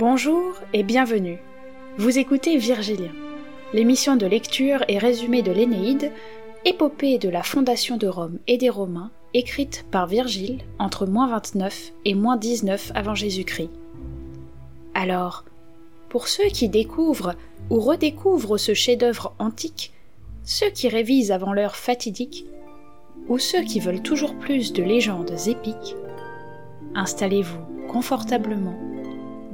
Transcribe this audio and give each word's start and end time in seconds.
Bonjour 0.00 0.54
et 0.72 0.82
bienvenue. 0.82 1.36
Vous 1.98 2.18
écoutez 2.18 2.56
Virgilien, 2.56 3.12
l'émission 3.74 4.16
de 4.16 4.24
lecture 4.24 4.82
et 4.88 4.96
résumé 4.96 5.42
de 5.42 5.52
l'Énéide, 5.52 6.10
épopée 6.64 7.18
de 7.18 7.28
la 7.28 7.42
fondation 7.42 7.98
de 7.98 8.06
Rome 8.06 8.38
et 8.46 8.56
des 8.56 8.70
Romains, 8.70 9.10
écrite 9.34 9.84
par 9.90 10.06
Virgile 10.06 10.60
entre 10.78 11.04
moins 11.04 11.28
29 11.28 11.92
et 12.06 12.14
moins 12.14 12.38
19 12.38 12.92
avant 12.94 13.14
Jésus-Christ. 13.14 13.68
Alors, 14.94 15.44
pour 16.08 16.28
ceux 16.28 16.48
qui 16.48 16.70
découvrent 16.70 17.34
ou 17.68 17.78
redécouvrent 17.78 18.56
ce 18.56 18.72
chef-d'œuvre 18.72 19.34
antique, 19.38 19.92
ceux 20.44 20.70
qui 20.70 20.88
révisent 20.88 21.30
avant 21.30 21.52
l'heure 21.52 21.76
fatidique, 21.76 22.46
ou 23.28 23.38
ceux 23.38 23.64
qui 23.64 23.80
veulent 23.80 24.02
toujours 24.02 24.34
plus 24.36 24.72
de 24.72 24.82
légendes 24.82 25.36
épiques, 25.46 25.94
installez-vous 26.94 27.60
confortablement 27.86 28.78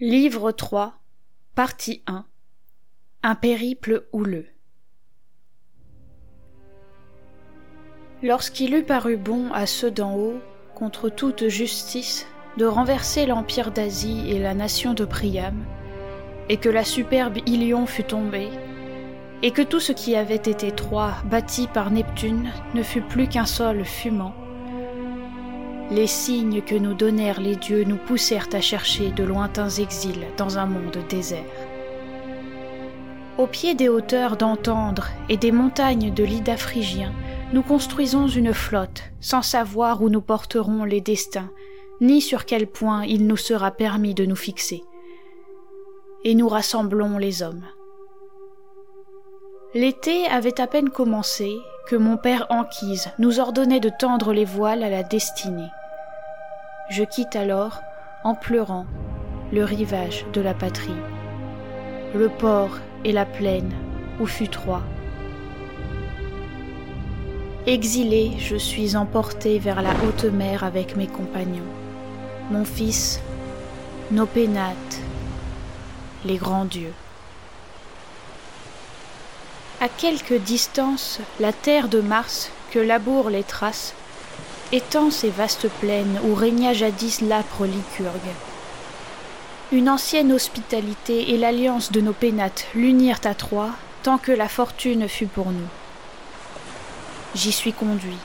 Livre 0.00 0.52
3, 0.52 0.94
partie 1.56 2.04
1 2.06 2.24
Un 3.24 3.34
périple 3.34 4.06
houleux. 4.12 4.46
Lorsqu'il 8.22 8.76
eut 8.76 8.84
paru 8.84 9.16
bon 9.16 9.50
à 9.52 9.66
ceux 9.66 9.90
d'en 9.90 10.14
haut, 10.14 10.38
contre 10.76 11.08
toute 11.08 11.48
justice, 11.48 12.28
de 12.58 12.64
renverser 12.64 13.26
l'empire 13.26 13.72
d'Asie 13.72 14.30
et 14.30 14.38
la 14.38 14.54
nation 14.54 14.94
de 14.94 15.04
Priam, 15.04 15.64
et 16.48 16.58
que 16.58 16.68
la 16.68 16.84
superbe 16.84 17.38
Ilion 17.46 17.84
fut 17.86 18.04
tombée, 18.04 18.50
et 19.42 19.50
que 19.50 19.62
tout 19.62 19.80
ce 19.80 19.90
qui 19.90 20.14
avait 20.14 20.36
été 20.36 20.70
Troie 20.70 21.14
bâti 21.24 21.66
par 21.66 21.90
Neptune 21.90 22.52
ne 22.72 22.84
fut 22.84 23.02
plus 23.02 23.26
qu'un 23.26 23.46
sol 23.46 23.84
fumant, 23.84 24.36
les 25.90 26.06
signes 26.06 26.60
que 26.62 26.74
nous 26.74 26.94
donnèrent 26.94 27.40
les 27.40 27.56
dieux 27.56 27.84
nous 27.84 27.96
poussèrent 27.96 28.48
à 28.52 28.60
chercher 28.60 29.10
de 29.10 29.24
lointains 29.24 29.70
exils 29.70 30.26
dans 30.36 30.58
un 30.58 30.66
monde 30.66 30.98
désert. 31.08 31.44
Au 33.38 33.46
pied 33.46 33.74
des 33.74 33.88
hauteurs 33.88 34.36
d'entendre 34.36 35.08
et 35.28 35.36
des 35.36 35.52
montagnes 35.52 36.12
de 36.12 36.24
l'Ida 36.24 36.56
phrygien, 36.56 37.12
nous 37.52 37.62
construisons 37.62 38.26
une 38.26 38.52
flotte, 38.52 39.04
sans 39.20 39.42
savoir 39.42 40.02
où 40.02 40.10
nous 40.10 40.20
porterons 40.20 40.84
les 40.84 41.00
destins, 41.00 41.50
ni 42.00 42.20
sur 42.20 42.44
quel 42.44 42.66
point 42.66 43.04
il 43.04 43.26
nous 43.26 43.36
sera 43.36 43.70
permis 43.70 44.12
de 44.12 44.26
nous 44.26 44.36
fixer. 44.36 44.82
Et 46.24 46.34
nous 46.34 46.48
rassemblons 46.48 47.16
les 47.16 47.42
hommes. 47.42 47.64
L'été 49.74 50.26
avait 50.26 50.60
à 50.60 50.66
peine 50.66 50.90
commencé 50.90 51.56
que 51.86 51.96
mon 51.96 52.16
père 52.16 52.46
Anquise 52.50 53.08
nous 53.18 53.40
ordonnait 53.40 53.80
de 53.80 53.90
tendre 53.98 54.32
les 54.32 54.44
voiles 54.44 54.82
à 54.82 54.90
la 54.90 55.02
destinée. 55.02 55.68
Je 56.90 57.04
quitte 57.04 57.36
alors, 57.36 57.82
en 58.24 58.34
pleurant, 58.34 58.86
le 59.52 59.62
rivage 59.62 60.24
de 60.32 60.40
la 60.40 60.54
patrie, 60.54 60.96
le 62.14 62.30
port 62.30 62.78
et 63.04 63.12
la 63.12 63.26
plaine 63.26 63.72
où 64.20 64.26
fut 64.26 64.48
Troie. 64.48 64.82
Exilé, 67.66 68.32
je 68.38 68.56
suis 68.56 68.96
emporté 68.96 69.58
vers 69.58 69.82
la 69.82 69.90
haute 69.90 70.24
mer 70.24 70.64
avec 70.64 70.96
mes 70.96 71.06
compagnons, 71.06 71.68
mon 72.50 72.64
fils, 72.64 73.20
nos 74.10 74.24
pénates, 74.24 75.02
les 76.24 76.36
grands 76.38 76.64
dieux. 76.64 76.94
À 79.82 79.90
quelque 79.90 80.34
distance, 80.34 81.20
la 81.38 81.52
terre 81.52 81.88
de 81.88 82.00
Mars 82.00 82.50
que 82.70 82.78
labourent 82.78 83.28
les 83.28 83.44
traces 83.44 83.94
étend 84.72 85.10
ces 85.10 85.30
vastes 85.30 85.68
plaines 85.80 86.20
où 86.24 86.34
régna 86.34 86.72
jadis 86.72 87.20
l'âpre 87.20 87.64
lycurgue. 87.64 88.34
Une 89.72 89.88
ancienne 89.88 90.32
hospitalité 90.32 91.32
et 91.32 91.38
l'alliance 91.38 91.92
de 91.92 92.00
nos 92.00 92.12
pénates 92.12 92.66
l'unirent 92.74 93.20
à 93.24 93.34
Troie 93.34 93.70
tant 94.02 94.18
que 94.18 94.32
la 94.32 94.48
fortune 94.48 95.08
fut 95.08 95.26
pour 95.26 95.50
nous. 95.50 95.68
J'y 97.34 97.52
suis 97.52 97.72
conduit, 97.72 98.16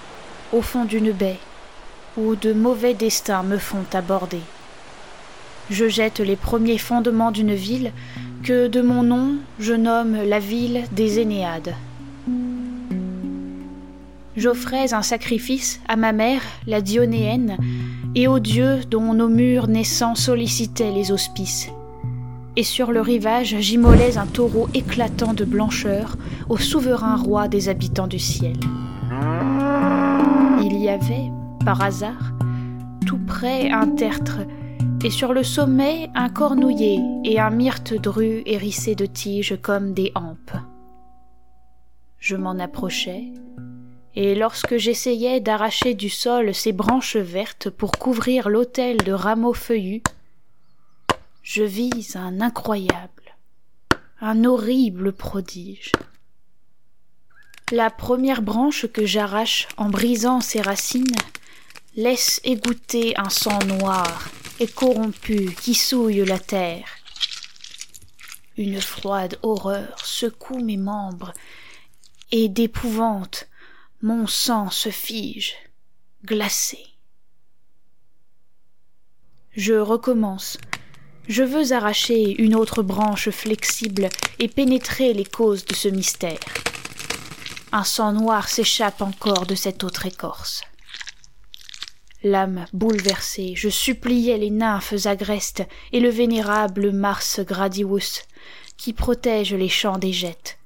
au 0.52 0.62
fond 0.62 0.86
d'une 0.86 1.12
baie, 1.12 1.40
où 2.18 2.36
de 2.36 2.54
mauvais 2.54 2.94
destins 2.94 3.44
me 3.44 3.58
font 3.58 3.86
aborder. 3.94 4.42
Je 5.70 5.88
jette 5.88 6.20
les 6.20 6.36
premiers 6.36 6.78
fondements 6.78 7.32
d'une 7.32 7.56
ville 7.56 7.92
que 8.44 8.68
de 8.68 8.82
mon 8.82 9.04
nom 9.04 9.38
je 9.60 9.74
nomme 9.74 10.22
la 10.24 10.40
ville 10.40 10.84
des 10.92 11.20
Énéades. 11.20 11.76
J'offrais 14.36 14.94
un 14.94 15.04
sacrifice 15.04 15.80
à 15.88 15.96
ma 15.96 16.12
mère, 16.12 16.42
la 16.66 16.82
Dionéenne, 16.82 17.58
et 18.16 18.28
aux 18.28 18.40
dieux 18.40 18.80
dont 18.90 19.14
nos 19.14 19.28
murs 19.28 19.68
naissants 19.68 20.16
sollicitaient 20.16 20.92
les 20.92 21.12
auspices. 21.12 21.70
Et 22.56 22.64
sur 22.64 22.92
le 22.92 23.02
rivage, 23.02 23.56
j'immolais 23.60 24.18
un 24.18 24.26
taureau 24.26 24.70
éclatant 24.74 25.34
de 25.34 25.46
blancheur 25.46 26.18
au 26.50 26.58
souverain 26.58 27.16
roi 27.16 27.48
des 27.48 27.70
habitants 27.70 28.08
du 28.08 28.20
ciel. 28.20 28.58
Il 30.62 30.78
y 30.80 30.90
avait, 30.90 31.32
par 31.64 31.82
hasard, 31.82 32.34
tout 33.06 33.20
près 33.20 33.70
un 33.70 33.88
tertre, 33.88 34.40
et 35.04 35.10
sur 35.10 35.34
le 35.34 35.44
sommet 35.44 36.10
un 36.16 36.30
cornouiller 36.30 37.00
et 37.24 37.40
un 37.40 37.50
myrte 37.50 37.94
dru 37.94 38.42
hérissé 38.46 38.96
de 38.96 39.06
tiges 39.06 39.58
comme 39.62 39.94
des 39.94 40.12
hampes. 40.16 40.58
Je 42.20 42.36
m'en 42.36 42.58
approchai, 42.58 43.34
et 44.16 44.36
lorsque 44.36 44.78
j'essayais 44.78 45.40
d'arracher 45.40 45.94
du 45.94 46.10
sol 46.10 46.54
ces 46.54 46.72
branches 46.72 47.18
vertes 47.18 47.70
pour 47.70 47.92
couvrir 47.92 48.50
l'autel 48.50 48.98
de 48.98 49.12
rameaux 49.12 49.54
feuillus, 49.54 50.04
je 51.42 51.64
vis 51.64 52.16
un 52.16 52.40
incroyable, 52.40 53.36
un 54.22 54.46
horrible 54.46 55.14
prodige. 55.14 55.92
La 57.72 57.90
première 57.90 58.42
branche 58.42 58.86
que 58.88 59.06
j'arrache 59.06 59.68
en 59.78 59.90
brisant 59.90 60.42
ses 60.42 60.62
racines 60.62 61.16
laisse 61.96 62.40
égoutter 62.44 63.14
un 63.18 63.30
sang 63.30 63.60
noir 63.66 64.30
et 64.60 64.68
corrompu 64.68 65.56
qui 65.62 65.74
souille 65.74 66.24
la 66.26 66.40
terre. 66.40 66.88
Une 68.58 68.80
froide 68.80 69.40
horreur 69.42 69.98
secoue 70.06 70.60
mes 70.60 70.78
membres, 70.78 71.34
et 72.32 72.50
d'épouvante 72.50 73.48
mon 74.04 74.28
sang 74.28 74.70
se 74.70 74.90
fige, 74.90 75.56
glacé. 76.26 76.78
Je 79.56 79.76
recommence. 79.76 80.58
Je 81.30 81.42
veux 81.42 81.72
arracher 81.72 82.36
une 82.42 82.54
autre 82.54 82.84
branche 82.84 83.30
flexible 83.30 84.10
et 84.40 84.50
pénétrer 84.50 85.14
les 85.14 85.24
causes 85.24 85.64
de 85.64 85.74
ce 85.74 85.88
mystère. 85.88 86.40
Un 87.72 87.86
sang 87.86 88.12
noir 88.12 88.50
s'échappe 88.50 89.02
encore 89.02 89.46
de 89.46 89.56
cette 89.56 89.86
autre 89.86 90.06
écorce. 90.06 90.64
L'âme 92.24 92.66
bouleversée, 92.74 93.54
je 93.56 93.70
suppliais 93.70 94.38
les 94.38 94.50
nymphes 94.50 95.06
agrestes 95.06 95.64
et 95.94 96.02
le 96.02 96.10
vénérable 96.10 96.92
Mars 96.92 97.40
Gradius, 97.40 98.24
qui 98.76 98.92
protège 98.92 99.54
les 99.54 99.70
champs 99.70 99.98
des 99.98 100.12
jettes, 100.12 100.58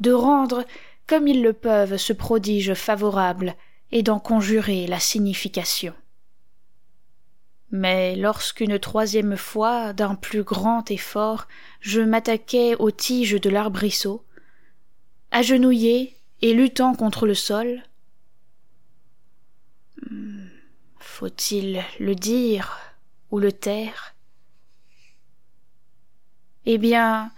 de 0.00 0.10
rendre 0.10 0.64
comme 1.10 1.26
ils 1.26 1.42
le 1.42 1.52
peuvent 1.52 1.96
ce 1.96 2.12
prodige 2.12 2.72
favorable 2.74 3.56
et 3.90 4.04
d'en 4.04 4.20
conjurer 4.20 4.86
la 4.86 5.00
signification. 5.00 5.92
Mais 7.72 8.14
lorsqu'une 8.14 8.78
troisième 8.78 9.36
fois, 9.36 9.92
d'un 9.92 10.14
plus 10.14 10.44
grand 10.44 10.88
effort, 10.92 11.48
je 11.80 12.00
m'attaquai 12.00 12.76
aux 12.76 12.92
tiges 12.92 13.40
de 13.40 13.50
l'arbrisseau, 13.50 14.24
agenouillé 15.32 16.16
et 16.42 16.54
luttant 16.54 16.94
contre 16.94 17.26
le 17.26 17.34
sol, 17.34 17.82
hmm, 20.08 20.46
faut-il 21.00 21.82
le 21.98 22.14
dire 22.14 22.78
ou 23.32 23.40
le 23.40 23.50
taire? 23.50 24.14
Eh 26.66 26.78
bien, 26.78 27.32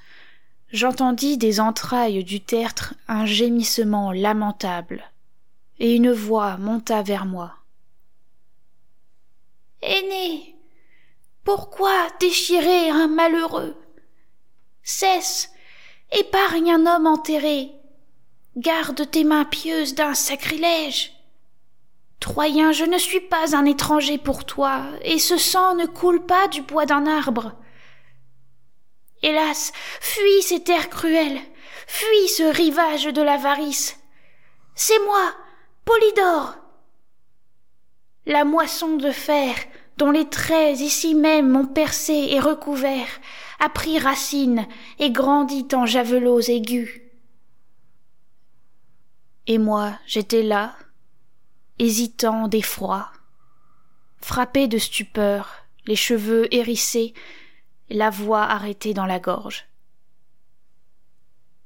j'entendis 0.73 1.37
des 1.37 1.61
entrailles 1.61 2.25
du 2.25 2.41
tertre 2.41 2.95
un 3.07 3.27
gémissement 3.27 4.11
lamentable, 4.11 5.05
et 5.79 5.95
une 5.95 6.13
voix 6.13 6.57
monta 6.57 7.03
vers 7.03 7.27
moi. 7.27 7.53
Aîné, 9.83 10.57
pourquoi 11.45 11.93
déchirer 12.21 12.89
un 12.89 13.09
malheureux? 13.09 13.77
Cesse, 14.83 15.51
épargne 16.11 16.73
un 16.73 16.87
homme 16.87 17.07
enterré, 17.07 17.73
garde 18.57 19.11
tes 19.11 19.25
mains 19.25 19.45
pieuses 19.45 19.95
d'un 19.95 20.15
sacrilège. 20.15 21.13
Troyen, 22.21 22.73
je 22.73 22.85
ne 22.85 22.99
suis 22.99 23.21
pas 23.21 23.57
un 23.57 23.65
étranger 23.65 24.17
pour 24.17 24.45
toi, 24.45 24.83
et 25.03 25.19
ce 25.19 25.37
sang 25.37 25.75
ne 25.75 25.87
coule 25.87 26.25
pas 26.25 26.47
du 26.49 26.63
bois 26.63 26.87
d'un 26.87 27.07
arbre. 27.07 27.53
Hélas, 29.23 29.73
fuis 30.01 30.43
ces 30.43 30.63
terres 30.63 30.91
cruelles, 30.91 31.41
fuis 31.87 32.29
ce 32.29 32.43
rivage 32.43 33.05
de 33.05 33.23
l'avarice. 33.23 33.99
C'est 34.75 34.99
moi, 35.05 35.33
Polydore. 35.85 36.57
La 38.27 38.45
moisson 38.45 38.97
de 38.97 39.11
fer, 39.11 39.55
dont 39.97 40.11
les 40.11 40.29
traits 40.29 40.81
ici 40.81 41.15
même 41.15 41.51
m'ont 41.51 41.67
percé 41.67 42.13
et 42.13 42.41
recouvert, 42.41 43.09
a 43.61 43.69
pris 43.69 43.99
racine 43.99 44.67
et 44.99 45.11
grandit 45.11 45.69
en 45.73 45.87
javelots 45.87 46.41
aigus. 46.41 47.01
Et 49.47 49.59
moi, 49.59 49.99
j'étais 50.07 50.43
là, 50.43 50.77
hésitant 51.79 52.49
d'effroi, 52.49 53.11
frappé 54.21 54.69
de 54.69 54.79
stupeur, 54.79 55.67
les 55.87 55.97
cheveux 55.97 56.53
hérissés, 56.55 57.13
la 57.93 58.11
voix 58.11 58.43
arrêtée 58.43 58.95
dans 58.95 59.07
la 59.07 59.19
gorge. 59.19 59.67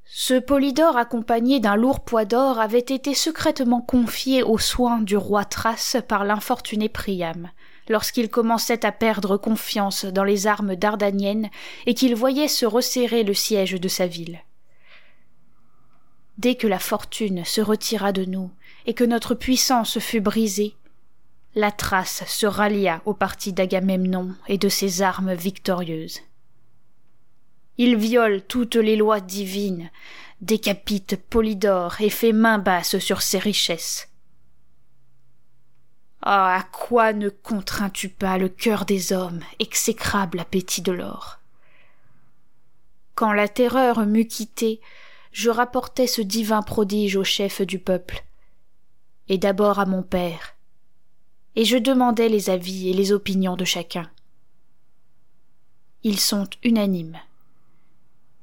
Ce 0.04 0.34
Polydore 0.34 0.96
accompagné 0.96 1.58
d'un 1.58 1.74
lourd 1.74 2.00
poids 2.00 2.24
d'or 2.24 2.60
avait 2.60 2.78
été 2.78 3.12
secrètement 3.12 3.80
confié 3.80 4.42
aux 4.42 4.58
soins 4.58 5.00
du 5.00 5.16
roi 5.16 5.44
Thrace 5.44 5.96
par 6.06 6.24
l'infortuné 6.24 6.88
Priam, 6.88 7.50
lorsqu'il 7.88 8.30
commençait 8.30 8.86
à 8.86 8.92
perdre 8.92 9.36
confiance 9.36 10.04
dans 10.04 10.22
les 10.22 10.46
armes 10.46 10.76
dardaniennes 10.76 11.50
et 11.86 11.94
qu'il 11.94 12.14
voyait 12.14 12.48
se 12.48 12.66
resserrer 12.66 13.24
le 13.24 13.34
siège 13.34 13.80
de 13.80 13.88
sa 13.88 14.06
ville. 14.06 14.40
Dès 16.38 16.54
que 16.54 16.66
la 16.66 16.78
fortune 16.78 17.44
se 17.44 17.60
retira 17.60 18.12
de 18.12 18.24
nous 18.24 18.50
et 18.86 18.94
que 18.94 19.04
notre 19.04 19.34
puissance 19.34 19.98
fut 19.98 20.20
brisée, 20.20 20.76
la 21.56 21.72
trace 21.72 22.22
se 22.26 22.44
rallia 22.46 23.00
au 23.06 23.14
parti 23.14 23.54
d'Agamemnon 23.54 24.34
et 24.46 24.58
de 24.58 24.68
ses 24.68 25.00
armes 25.00 25.32
victorieuses. 25.32 26.20
Il 27.78 27.96
viole 27.96 28.42
toutes 28.42 28.76
les 28.76 28.94
lois 28.94 29.20
divines, 29.20 29.90
décapite 30.42 31.16
Polydore 31.16 31.98
et 32.02 32.10
fait 32.10 32.32
main 32.32 32.58
basse 32.58 32.98
sur 32.98 33.22
ses 33.22 33.38
richesses. 33.38 34.10
Ah, 36.20 36.56
à 36.56 36.62
quoi 36.62 37.14
ne 37.14 37.30
contrains-tu 37.30 38.10
pas 38.10 38.36
le 38.36 38.50
cœur 38.50 38.84
des 38.84 39.14
hommes, 39.14 39.40
exécrable 39.58 40.40
appétit 40.40 40.82
de 40.82 40.92
l'or? 40.92 41.38
Quand 43.14 43.32
la 43.32 43.48
terreur 43.48 44.04
m'eut 44.04 44.24
quitté, 44.24 44.82
je 45.32 45.48
rapportai 45.48 46.06
ce 46.06 46.20
divin 46.20 46.60
prodige 46.60 47.16
au 47.16 47.24
chef 47.24 47.62
du 47.62 47.78
peuple, 47.78 48.24
et 49.28 49.38
d'abord 49.38 49.78
à 49.78 49.86
mon 49.86 50.02
père, 50.02 50.55
et 51.56 51.64
je 51.64 51.78
demandai 51.78 52.28
les 52.28 52.50
avis 52.50 52.90
et 52.90 52.92
les 52.92 53.12
opinions 53.12 53.56
de 53.56 53.64
chacun. 53.64 54.08
Ils 56.02 56.20
sont 56.20 56.46
unanimes. 56.62 57.18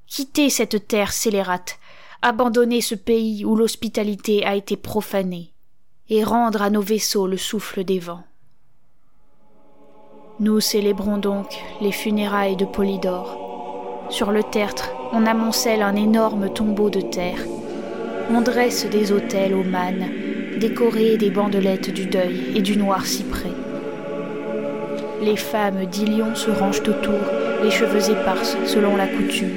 Quittez 0.07 0.50
cette 0.50 0.88
terre 0.88 1.13
scélérate, 1.13 1.80
abandonnez 2.21 2.81
ce 2.81 2.95
pays 2.95 3.45
où 3.45 3.56
l'hospitalité 3.56 4.45
a 4.45 4.56
été 4.56 4.75
profanée, 4.75 5.54
et 6.10 6.24
rendre 6.24 6.62
à 6.62 6.69
nos 6.69 6.81
vaisseaux 6.81 7.27
le 7.27 7.38
souffle 7.38 7.83
des 7.83 8.00
vents. 8.00 8.24
Nous 10.39 10.59
célébrons 10.59 11.18
donc 11.18 11.56
les 11.80 11.92
funérailles 11.92 12.57
de 12.57 12.66
Polydore. 12.66 13.38
Sur 14.09 14.31
le 14.31 14.44
tertre, 14.44 14.92
on 15.12 15.25
amoncelle 15.25 15.83
un 15.83 15.95
énorme 15.95 16.51
tombeau 16.51 16.89
de 16.89 17.01
terre. 17.01 17.39
On 18.30 18.42
dresse 18.42 18.88
des 18.89 19.12
autels 19.12 19.54
aux 19.54 19.63
mânes, 19.63 20.32
décorés 20.59 21.17
des 21.17 21.29
bandelettes 21.29 21.94
du 21.94 22.05
deuil 22.05 22.53
et 22.55 22.61
du 22.61 22.77
noir 22.77 23.05
cyprès. 23.05 23.51
Les 25.21 25.38
femmes 25.38 25.85
d'Ilion 25.85 26.35
se 26.35 26.51
rangent 26.51 26.81
autour, 26.81 27.19
les 27.63 27.71
cheveux 27.71 28.11
éparses 28.11 28.57
selon 28.65 28.95
la 28.95 29.07
coutume. 29.07 29.50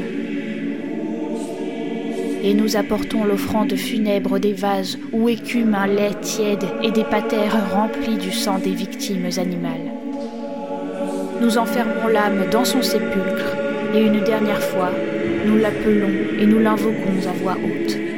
Et 2.44 2.54
nous 2.54 2.76
apportons 2.76 3.24
l'offrande 3.24 3.74
funèbre 3.74 4.38
des 4.38 4.52
vases 4.52 4.98
où 5.12 5.28
écume 5.28 5.74
un 5.74 5.88
lait 5.88 6.14
tiède 6.20 6.64
et 6.82 6.92
des 6.92 7.04
patères 7.04 7.72
remplis 7.74 8.16
du 8.16 8.30
sang 8.30 8.58
des 8.58 8.70
victimes 8.70 9.28
animales. 9.36 9.90
Nous 11.40 11.58
enfermons 11.58 12.08
l'âme 12.12 12.44
dans 12.50 12.64
son 12.64 12.82
sépulcre 12.82 13.56
et 13.94 14.02
une 14.02 14.22
dernière 14.22 14.62
fois, 14.62 14.90
nous 15.46 15.56
l'appelons 15.56 16.40
et 16.40 16.46
nous 16.46 16.60
l'invoquons 16.60 17.28
à 17.28 17.32
voix 17.42 17.56
haute. 17.56 18.15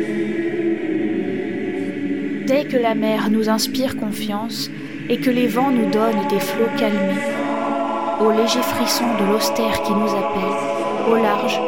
Dès 2.49 2.65
que 2.65 2.79
la 2.79 2.95
mer 2.95 3.29
nous 3.29 3.51
inspire 3.51 3.99
confiance 3.99 4.71
et 5.11 5.19
que 5.19 5.29
les 5.29 5.47
vents 5.47 5.71
nous 5.71 5.91
donnent 5.91 6.27
des 6.31 6.41
flots 6.41 6.79
calmés, 6.79 7.21
au 8.23 8.31
léger 8.31 8.63
frisson 8.63 9.05
de 9.21 9.31
l'austère 9.31 9.83
qui 9.83 9.93
nous 9.93 10.09
appelle, 10.09 11.13
au 11.13 11.17
large, 11.17 11.61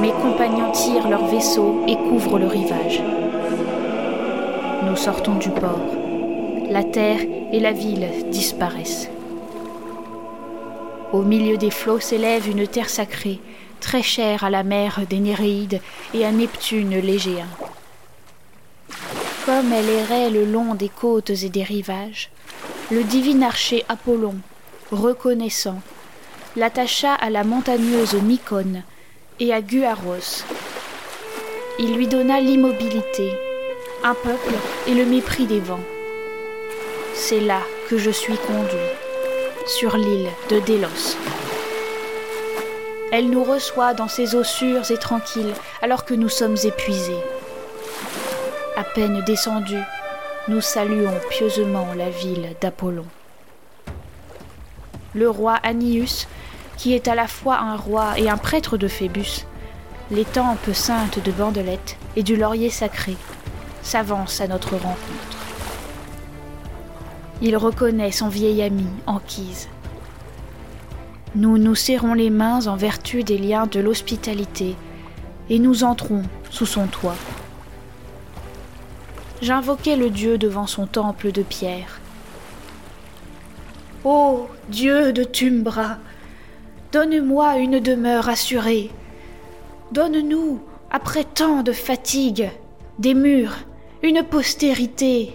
mes 0.00 0.12
compagnons 0.12 0.72
tirent 0.72 1.10
leurs 1.10 1.26
vaisseaux 1.26 1.84
et 1.86 1.96
couvrent 1.96 2.38
le 2.38 2.46
rivage. 2.46 3.02
Nous 4.88 4.96
sortons 4.96 5.34
du 5.34 5.50
port. 5.50 5.84
La 6.70 6.84
terre 6.84 7.20
et 7.52 7.60
la 7.60 7.72
ville 7.72 8.08
disparaissent. 8.30 9.10
Au 11.12 11.20
milieu 11.20 11.58
des 11.58 11.70
flots 11.70 12.00
s'élève 12.00 12.48
une 12.48 12.66
terre 12.66 12.88
sacrée, 12.88 13.40
très 13.80 14.02
chère 14.02 14.42
à 14.42 14.48
la 14.48 14.62
mère 14.62 15.00
des 15.10 15.20
Néréides 15.20 15.82
et 16.14 16.24
à 16.24 16.32
Neptune 16.32 16.98
l'Égéen. 16.98 17.44
Comme 19.44 19.72
elle 19.72 19.88
errait 19.88 20.30
le 20.30 20.44
long 20.44 20.76
des 20.76 20.88
côtes 20.88 21.30
et 21.30 21.48
des 21.48 21.64
rivages, 21.64 22.30
le 22.92 23.02
divin 23.02 23.42
archer 23.42 23.84
Apollon, 23.88 24.36
reconnaissant, 24.92 25.80
l'attacha 26.54 27.12
à 27.14 27.28
la 27.28 27.42
montagneuse 27.42 28.14
Mycone 28.14 28.84
et 29.40 29.52
à 29.52 29.60
Guaros. 29.60 30.44
Il 31.80 31.96
lui 31.96 32.06
donna 32.06 32.40
l'immobilité, 32.40 33.32
un 34.04 34.14
peuple 34.14 34.54
et 34.86 34.94
le 34.94 35.04
mépris 35.06 35.46
des 35.46 35.58
vents. 35.58 35.80
C'est 37.14 37.40
là 37.40 37.62
que 37.90 37.98
je 37.98 38.10
suis 38.10 38.36
conduit, 38.36 38.90
sur 39.66 39.96
l'île 39.96 40.28
de 40.50 40.60
Délos. 40.60 41.16
Elle 43.10 43.28
nous 43.28 43.42
reçoit 43.42 43.92
dans 43.92 44.08
ses 44.08 44.36
eaux 44.36 44.44
sûres 44.44 44.88
et 44.92 44.98
tranquilles 44.98 45.54
alors 45.82 46.04
que 46.04 46.14
nous 46.14 46.28
sommes 46.28 46.56
épuisés. 46.62 47.20
À 48.74 48.84
peine 48.84 49.22
descendus, 49.26 49.84
nous 50.48 50.62
saluons 50.62 51.12
pieusement 51.28 51.88
la 51.94 52.08
ville 52.08 52.56
d'Apollon. 52.62 53.04
Le 55.14 55.28
roi 55.28 55.56
Annius, 55.62 56.26
qui 56.78 56.94
est 56.94 57.06
à 57.06 57.14
la 57.14 57.26
fois 57.26 57.58
un 57.58 57.76
roi 57.76 58.18
et 58.18 58.30
un 58.30 58.38
prêtre 58.38 58.78
de 58.78 58.88
Phébus, 58.88 59.44
les 60.10 60.24
tempes 60.24 60.72
saintes 60.72 61.22
de 61.22 61.30
Bandelette 61.32 61.98
et 62.16 62.22
du 62.22 62.34
laurier 62.34 62.70
sacré, 62.70 63.14
s'avance 63.82 64.40
à 64.40 64.48
notre 64.48 64.72
rencontre. 64.72 64.96
Il 67.42 67.58
reconnaît 67.58 68.10
son 68.10 68.28
vieil 68.28 68.62
ami, 68.62 68.86
Anquise. 69.06 69.68
Nous 71.34 71.58
nous 71.58 71.74
serrons 71.74 72.14
les 72.14 72.30
mains 72.30 72.66
en 72.66 72.76
vertu 72.76 73.22
des 73.22 73.36
liens 73.36 73.66
de 73.66 73.80
l'hospitalité 73.80 74.76
et 75.50 75.58
nous 75.58 75.84
entrons 75.84 76.22
sous 76.48 76.66
son 76.66 76.86
toit 76.86 77.16
j'invoquai 79.42 79.96
le 79.96 80.08
Dieu 80.08 80.38
devant 80.38 80.66
son 80.66 80.86
temple 80.86 81.32
de 81.32 81.42
pierre. 81.42 82.00
Ô 84.04 84.46
Dieu 84.68 85.12
de 85.12 85.24
Tumbra, 85.24 85.98
donne-moi 86.92 87.58
une 87.58 87.80
demeure 87.80 88.28
assurée. 88.28 88.90
Donne-nous, 89.90 90.62
après 90.90 91.24
tant 91.24 91.62
de 91.62 91.72
fatigue, 91.72 92.50
des 92.98 93.14
murs, 93.14 93.56
une 94.02 94.22
postérité, 94.22 95.32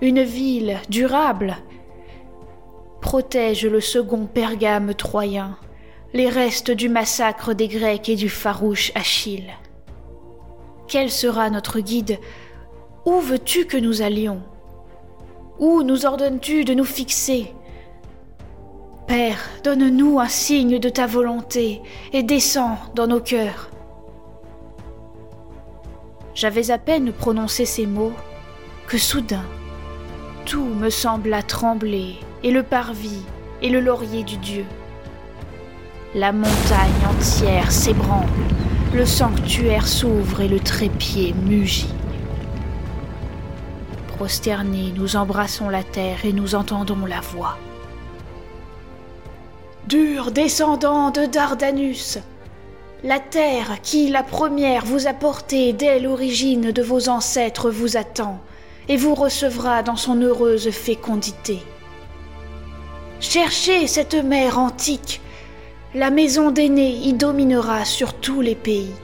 une 0.00 0.22
ville 0.22 0.78
durable. 0.88 1.56
Protège 3.02 3.66
le 3.66 3.80
second 3.80 4.26
Pergame 4.26 4.94
troyen, 4.94 5.56
les 6.14 6.28
restes 6.28 6.70
du 6.70 6.88
massacre 6.88 7.52
des 7.52 7.68
Grecs 7.68 8.08
et 8.08 8.16
du 8.16 8.30
farouche 8.30 8.92
Achille. 8.94 9.52
Quel 10.88 11.10
sera 11.10 11.50
notre 11.50 11.80
guide 11.80 12.18
où 13.06 13.20
veux-tu 13.20 13.66
que 13.66 13.76
nous 13.76 14.02
allions? 14.02 14.42
Où 15.58 15.82
nous 15.84 16.04
ordonnes-tu 16.04 16.64
de 16.64 16.74
nous 16.74 16.84
fixer? 16.84 17.54
Père, 19.06 19.38
donne-nous 19.62 20.18
un 20.18 20.28
signe 20.28 20.80
de 20.80 20.88
ta 20.88 21.06
volonté 21.06 21.80
et 22.12 22.24
descends 22.24 22.78
dans 22.96 23.06
nos 23.06 23.20
cœurs. 23.20 23.70
J'avais 26.34 26.72
à 26.72 26.78
peine 26.78 27.12
prononcé 27.12 27.64
ces 27.64 27.86
mots 27.86 28.12
que 28.88 28.98
soudain, 28.98 29.44
tout 30.44 30.64
me 30.64 30.90
sembla 30.90 31.42
trembler, 31.42 32.16
et 32.42 32.50
le 32.50 32.62
parvis, 32.62 33.22
et 33.62 33.70
le 33.70 33.80
laurier 33.80 34.24
du 34.24 34.36
Dieu. 34.36 34.64
La 36.14 36.32
montagne 36.32 37.06
entière 37.08 37.70
s'ébranle, 37.70 38.26
le 38.92 39.06
sanctuaire 39.06 39.86
s'ouvre 39.86 40.40
et 40.40 40.48
le 40.48 40.60
trépied 40.60 41.34
mugit. 41.46 41.94
Nous 44.96 45.16
embrassons 45.16 45.68
la 45.68 45.82
terre 45.82 46.24
et 46.24 46.32
nous 46.32 46.54
entendons 46.54 47.04
la 47.04 47.20
voix. 47.20 47.58
Dur 49.86 50.30
descendant 50.30 51.10
de 51.10 51.26
Dardanus, 51.26 52.18
la 53.04 53.20
terre 53.20 53.76
qui, 53.82 54.08
la 54.08 54.22
première, 54.22 54.86
vous 54.86 55.06
a 55.06 55.12
porté 55.12 55.74
dès 55.74 56.00
l'origine 56.00 56.72
de 56.72 56.82
vos 56.82 57.08
ancêtres 57.10 57.70
vous 57.70 57.98
attend 57.98 58.40
et 58.88 58.96
vous 58.96 59.14
recevra 59.14 59.82
dans 59.82 59.96
son 59.96 60.20
heureuse 60.22 60.70
fécondité. 60.70 61.58
Cherchez 63.20 63.86
cette 63.86 64.14
mère 64.14 64.58
antique, 64.58 65.20
la 65.94 66.10
maison 66.10 66.50
d'aînés 66.50 66.96
y 67.04 67.12
dominera 67.12 67.84
sur 67.84 68.14
tous 68.14 68.40
les 68.40 68.54
pays, 68.54 68.94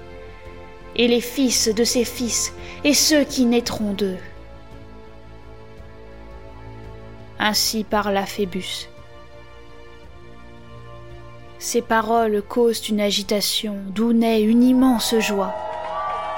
et 0.97 1.07
les 1.07 1.21
fils 1.21 1.69
de 1.69 1.85
ses 1.85 2.05
fils 2.05 2.55
et 2.83 2.95
ceux 2.95 3.25
qui 3.25 3.45
naîtront 3.45 3.93
d'eux. 3.93 4.19
Ainsi 7.45 7.83
parla 7.83 8.25
Phébus. 8.25 8.89
Ces 11.59 11.83
paroles 11.83 12.41
causent 12.41 12.89
une 12.89 13.01
agitation 13.01 13.83
d'où 13.89 14.13
naît 14.13 14.43
une 14.43 14.63
immense 14.63 15.17
joie. 15.19 15.53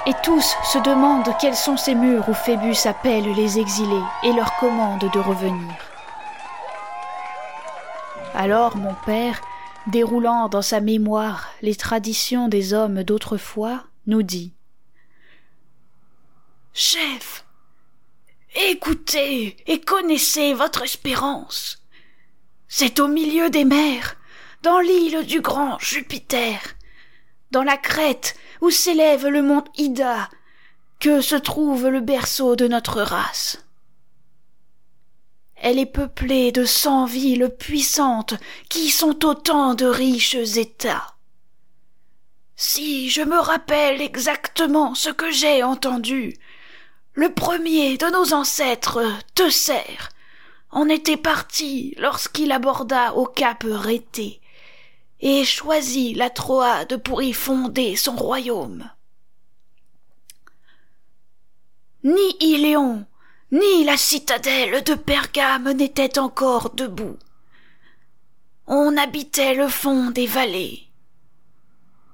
Et 0.07 0.15
tous 0.23 0.57
se 0.73 0.79
demandent 0.79 1.29
quels 1.39 1.57
sont 1.57 1.77
ces 1.77 1.95
murs 1.95 2.27
où 2.31 2.33
Phébus 2.33 2.87
appelle 2.87 3.31
les 3.35 3.59
exilés 3.59 4.03
et 4.23 4.33
leur 4.33 4.57
commande 4.57 5.11
de 5.13 5.19
revenir. 5.19 5.75
Alors 8.35 8.75
mon 8.79 8.95
père, 9.05 9.43
déroulant 9.87 10.49
dans 10.49 10.63
sa 10.63 10.81
mémoire 10.81 11.51
les 11.61 11.75
traditions 11.75 12.49
des 12.49 12.73
hommes 12.73 13.03
d'autrefois, 13.03 13.85
nous 14.07 14.23
dit 14.23 14.55
Chef, 16.73 17.44
écoutez 18.55 19.57
et 19.67 19.81
connaissez 19.81 20.55
votre 20.55 20.83
espérance. 20.83 21.83
C'est 22.69 23.01
au 23.01 23.09
milieu 23.09 23.51
des 23.51 23.65
mers, 23.65 24.17
dans 24.63 24.81
l'île 24.81 25.25
du 25.27 25.41
grand 25.41 25.79
Jupiter, 25.79 26.61
dans 27.51 27.63
la 27.63 27.77
crête 27.77 28.37
où 28.61 28.71
s'élève 28.71 29.27
le 29.27 29.43
mont 29.43 29.65
Ida, 29.77 30.29
que 31.01 31.21
se 31.21 31.37
trouve 31.37 31.89
le 31.89 32.01
berceau 32.01 32.57
de 32.57 32.67
notre 32.67 33.03
race. 33.03 33.59
Elle 35.57 35.79
est 35.79 35.87
peuplée 35.87 36.53
de 36.53 36.65
cent 36.65 37.05
villes 37.07 37.51
puissantes 37.59 38.35
qui 38.69 38.91
sont 38.91 39.25
autant 39.25 39.75
de 39.75 39.87
riches 39.87 40.35
États. 40.35 41.15
Si 42.57 43.11
je 43.11 43.23
me 43.23 43.39
rappelle 43.39 44.01
exactement 44.01 44.95
ce 44.95 45.11
que 45.11 45.31
j'ai 45.31 45.63
entendu, 45.63 46.37
le 47.15 47.33
premier 47.33 47.97
de 47.97 48.07
nos 48.11 48.35
ancêtres, 48.35 49.01
Teucer, 49.35 49.99
en 50.71 50.89
était 50.89 51.17
parti 51.17 51.95
lorsqu'il 51.99 52.51
aborda 52.51 53.15
au 53.15 53.27
cap 53.27 53.65
Rété 53.69 54.41
et 55.21 55.45
choisit 55.45 56.17
la 56.17 56.29
Troade 56.29 56.97
pour 57.03 57.23
y 57.23 57.33
fonder 57.33 57.95
son 57.95 58.17
royaume. 58.17 58.91
Ni 62.03 62.37
Iléon, 62.41 63.07
ni 63.53 63.85
la 63.85 63.97
citadelle 63.97 64.83
de 64.83 64.95
Pergame 64.95 65.73
n'étaient 65.73 66.19
encore 66.19 66.71
debout. 66.71 67.17
On 68.67 68.97
habitait 68.97 69.55
le 69.55 69.69
fond 69.69 70.11
des 70.11 70.27
vallées. 70.27 70.89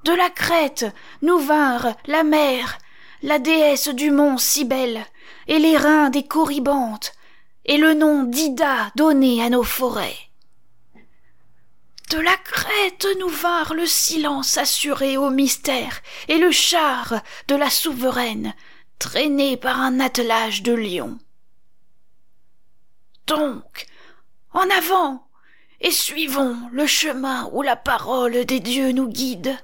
De 0.05 0.13
la 0.13 0.31
Crète 0.31 0.87
nous 1.23 1.39
vinrent 1.39 1.97
la 2.07 2.23
mer, 2.23 2.79
la 3.23 3.39
déesse 3.39 3.89
du 3.89 4.11
mont 4.11 4.39
Cybèle, 4.39 5.05
et 5.47 5.59
les 5.59 5.77
reins 5.77 6.11
des 6.11 6.27
Corybantes, 6.27 7.13
et 7.65 7.77
le 7.77 7.95
nom 7.95 8.25
d'Ida 8.25 8.91
donné 8.97 9.43
à 9.43 9.51
nos 9.51 9.63
forêts. 9.63 10.17
De 12.11 12.19
la 12.19 12.37
Crète 12.37 13.07
nous 13.21 13.29
vinrent 13.29 13.75
le 13.75 13.87
silence 13.87 14.59
assuré 14.59 15.17
au 15.17 15.31
mystère 15.31 16.01
et 16.27 16.39
le 16.39 16.51
char 16.51 17.21
de 17.47 17.55
la 17.55 17.71
souveraine, 17.71 18.55
traîné 18.99 19.57
par 19.57 19.81
un 19.81 20.01
attelage 20.01 20.63
de 20.63 20.73
lions. 20.73 21.19
Donc, 23.27 23.87
en 24.53 24.69
avant, 24.71 25.25
et 25.81 25.93
suivons 25.93 26.57
le 26.73 26.87
chemin 26.87 27.49
où 27.53 27.63
la 27.63 27.77
parole 27.77 28.45
des 28.45 28.61
dieux 28.61 28.93
nous 28.93 29.09
guide. 29.09 29.57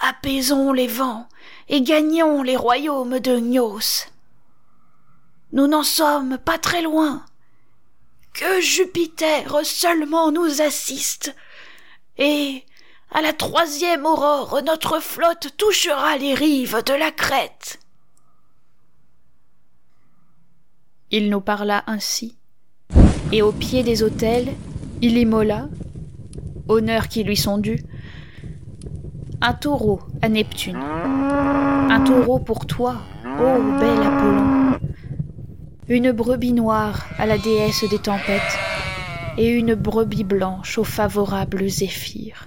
Apaisons 0.00 0.72
les 0.72 0.88
vents 0.88 1.28
et 1.72 1.80
gagnons 1.80 2.42
les 2.42 2.56
royaumes 2.56 3.18
de 3.18 3.38
Gnos. 3.38 4.06
Nous 5.52 5.66
n'en 5.66 5.82
sommes 5.82 6.36
pas 6.36 6.58
très 6.58 6.82
loin 6.82 7.24
que 8.34 8.60
Jupiter 8.60 9.64
seulement 9.64 10.30
nous 10.32 10.60
assiste, 10.60 11.34
et 12.18 12.62
à 13.10 13.22
la 13.22 13.32
troisième 13.32 14.04
aurore 14.04 14.60
notre 14.64 15.00
flotte 15.00 15.48
touchera 15.56 16.18
les 16.18 16.34
rives 16.34 16.82
de 16.84 16.92
la 16.92 17.10
Crète. 17.10 17.80
Il 21.10 21.30
nous 21.30 21.40
parla 21.40 21.84
ainsi, 21.86 22.36
et 23.32 23.40
au 23.40 23.52
pied 23.52 23.82
des 23.82 24.02
autels, 24.02 24.52
il 25.00 25.16
immola, 25.16 25.68
honneurs 26.68 27.08
qui 27.08 27.24
lui 27.24 27.36
sont 27.36 27.56
dus, 27.56 27.82
un 29.44 29.54
taureau 29.54 29.98
à 30.22 30.28
Neptune, 30.28 30.76
un 30.76 32.04
taureau 32.04 32.38
pour 32.38 32.64
toi, 32.64 33.02
ô 33.24 33.78
bel 33.80 34.00
Apollon, 34.00 34.78
une 35.88 36.12
brebis 36.12 36.52
noire 36.52 37.08
à 37.18 37.26
la 37.26 37.38
déesse 37.38 37.82
des 37.90 37.98
tempêtes, 37.98 38.40
et 39.36 39.48
une 39.48 39.74
brebis 39.74 40.22
blanche 40.22 40.78
aux 40.78 40.84
favorables 40.84 41.68
zéphyrs. 41.68 42.46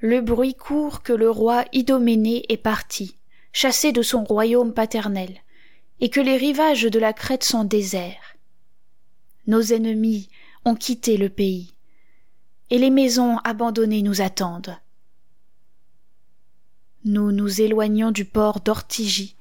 Le 0.00 0.22
bruit 0.22 0.54
court 0.54 1.02
que 1.02 1.12
le 1.12 1.28
roi 1.28 1.66
Idoménée 1.74 2.46
est 2.48 2.56
parti, 2.56 3.16
chassé 3.52 3.92
de 3.92 4.00
son 4.00 4.24
royaume 4.24 4.72
paternel, 4.72 5.40
et 6.00 6.08
que 6.08 6.20
les 6.20 6.38
rivages 6.38 6.84
de 6.84 6.98
la 6.98 7.12
Crète 7.12 7.44
sont 7.44 7.64
déserts. 7.64 8.38
Nos 9.46 9.60
ennemis 9.60 10.30
ont 10.64 10.74
quitté 10.74 11.18
le 11.18 11.28
pays, 11.28 11.74
et 12.70 12.78
les 12.78 12.90
maisons 12.90 13.38
abandonnées 13.44 14.02
nous 14.02 14.20
attendent. 14.20 14.76
Nous 17.04 17.32
nous 17.32 17.60
éloignons 17.60 18.10
du 18.10 18.24
port 18.24 18.60
d'Ortigie, 18.60 19.36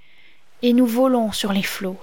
et 0.61 0.73
nous 0.73 0.85
volons 0.85 1.31
sur 1.31 1.53
les 1.53 1.63
flots. 1.63 1.99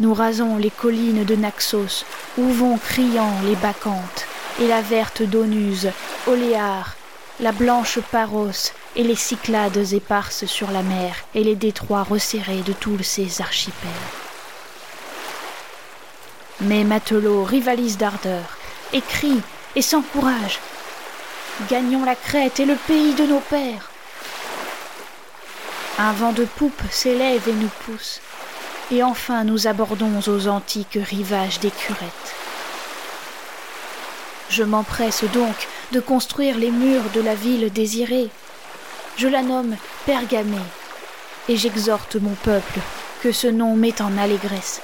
Nous 0.00 0.14
rasons 0.14 0.56
les 0.56 0.70
collines 0.70 1.24
de 1.24 1.34
Naxos, 1.34 2.04
où 2.38 2.48
vont 2.48 2.78
criant 2.78 3.40
les 3.44 3.56
bacchantes, 3.56 4.26
et 4.60 4.68
la 4.68 4.82
verte 4.82 5.22
Donuse, 5.22 5.90
Oléar, 6.26 6.96
la 7.40 7.52
blanche 7.52 7.98
Paros, 8.12 8.72
et 8.96 9.02
les 9.02 9.16
Cyclades 9.16 9.92
éparses 9.92 10.46
sur 10.46 10.70
la 10.70 10.82
mer, 10.82 11.16
et 11.34 11.42
les 11.42 11.56
détroits 11.56 12.04
resserrés 12.04 12.62
de 12.62 12.72
tous 12.72 13.02
ces 13.02 13.40
archipels. 13.40 13.90
Mes 16.60 16.84
matelots 16.84 17.44
rivalisent 17.44 17.98
d'ardeur, 17.98 18.58
et 18.92 19.00
crient, 19.00 19.42
et 19.76 19.82
s'encouragent. 19.82 20.60
Gagnons 21.68 22.04
la 22.04 22.16
crête 22.16 22.60
et 22.60 22.64
le 22.64 22.76
pays 22.76 23.14
de 23.14 23.24
nos 23.24 23.40
pères. 23.40 23.90
Un 25.98 26.12
vent 26.12 26.32
de 26.32 26.44
poupe 26.44 26.82
s'élève 26.90 27.48
et 27.48 27.52
nous 27.52 27.70
pousse, 27.86 28.20
et 28.90 29.02
enfin 29.02 29.44
nous 29.44 29.66
abordons 29.66 30.20
aux 30.26 30.48
antiques 30.48 30.98
rivages 31.00 31.60
des 31.60 31.70
curettes. 31.70 32.34
Je 34.50 34.64
m'empresse 34.64 35.24
donc 35.32 35.68
de 35.92 36.00
construire 36.00 36.58
les 36.58 36.70
murs 36.70 37.10
de 37.14 37.20
la 37.20 37.34
ville 37.34 37.72
désirée. 37.72 38.30
Je 39.16 39.28
la 39.28 39.42
nomme 39.42 39.76
Pergamée, 40.04 40.58
et 41.48 41.56
j'exhorte 41.56 42.16
mon 42.16 42.34
peuple 42.34 42.80
que 43.22 43.30
ce 43.30 43.46
nom 43.46 43.76
met 43.76 44.02
en 44.02 44.18
allégresse 44.18 44.80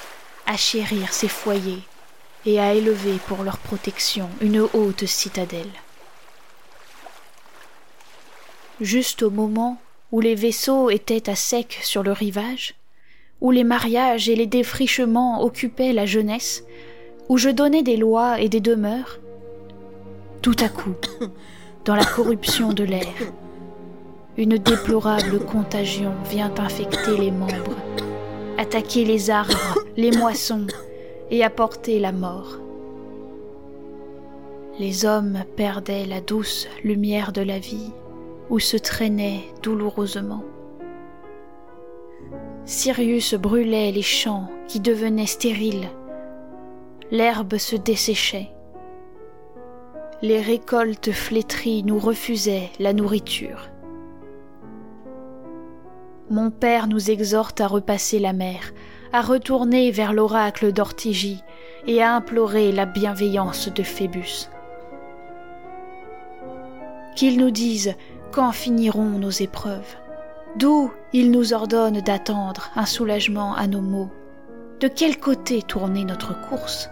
à 0.47 0.55
chérir 0.55 1.11
ses 1.11 1.27
foyers 1.27 1.83
et 2.45 2.59
à 2.59 2.73
élever 2.73 3.17
pour 3.27 3.43
leur 3.43 3.57
protection 3.57 4.29
une 4.41 4.59
haute 4.73 5.05
citadelle. 5.05 5.71
Juste 8.79 9.21
au 9.21 9.29
moment 9.29 9.79
où 10.11 10.21
les 10.21 10.35
vaisseaux 10.35 10.89
étaient 10.89 11.29
à 11.29 11.35
sec 11.35 11.79
sur 11.83 12.03
le 12.03 12.11
rivage, 12.11 12.75
où 13.39 13.51
les 13.51 13.63
mariages 13.63 14.27
et 14.27 14.35
les 14.35 14.47
défrichements 14.47 15.43
occupaient 15.43 15.93
la 15.93 16.05
jeunesse, 16.05 16.63
où 17.29 17.37
je 17.37 17.49
donnais 17.49 17.83
des 17.83 17.97
lois 17.97 18.39
et 18.41 18.49
des 18.49 18.59
demeures, 18.59 19.19
tout 20.41 20.55
à 20.59 20.69
coup, 20.69 20.95
dans 21.85 21.95
la 21.95 22.05
corruption 22.05 22.73
de 22.73 22.83
l'air, 22.83 23.13
une 24.37 24.57
déplorable 24.57 25.39
contagion 25.45 26.13
vient 26.29 26.53
infecter 26.57 27.17
les 27.17 27.31
membres, 27.31 27.77
attaquer 28.57 29.05
les 29.05 29.29
arbres, 29.29 29.77
les 29.97 30.11
moissons 30.11 30.65
et 31.31 31.43
apporter 31.43 31.99
la 31.99 32.11
mort. 32.11 32.59
Les 34.77 35.05
hommes 35.05 35.43
perdaient 35.55 36.05
la 36.05 36.21
douce 36.21 36.67
lumière 36.83 37.31
de 37.31 37.41
la 37.41 37.57
vie 37.57 37.91
ou 38.49 38.59
se 38.59 38.77
traînaient 38.77 39.45
douloureusement. 39.63 40.43
Sirius 42.65 43.33
brûlait 43.33 43.91
les 43.91 44.01
champs 44.01 44.49
qui 44.67 44.79
devenaient 44.79 45.25
stériles. 45.25 45.89
L'herbe 47.09 47.57
se 47.57 47.75
desséchait. 47.75 48.51
Les 50.21 50.39
récoltes 50.39 51.11
flétries 51.11 51.83
nous 51.83 51.97
refusaient 51.97 52.69
la 52.79 52.93
nourriture. 52.93 53.69
Mon 56.29 56.51
père 56.51 56.87
nous 56.87 57.09
exhorte 57.09 57.59
à 57.59 57.67
repasser 57.67 58.19
la 58.19 58.31
mer, 58.31 58.71
à 59.13 59.21
retourner 59.21 59.91
vers 59.91 60.13
l'oracle 60.13 60.71
d'Ortigie 60.71 61.43
et 61.87 62.01
à 62.01 62.15
implorer 62.15 62.71
la 62.71 62.85
bienveillance 62.85 63.69
de 63.73 63.83
Phébus. 63.83 64.49
Qu'il 67.15 67.37
nous 67.37 67.51
dise 67.51 67.95
quand 68.31 68.51
finiront 68.51 69.19
nos 69.19 69.29
épreuves, 69.29 69.95
d'où 70.55 70.91
il 71.11 71.31
nous 71.31 71.53
ordonne 71.53 71.99
d'attendre 72.01 72.69
un 72.75 72.85
soulagement 72.85 73.53
à 73.55 73.67
nos 73.67 73.81
maux, 73.81 74.09
de 74.79 74.87
quel 74.87 75.19
côté 75.19 75.61
tourner 75.61 76.05
notre 76.05 76.39
course. 76.47 76.89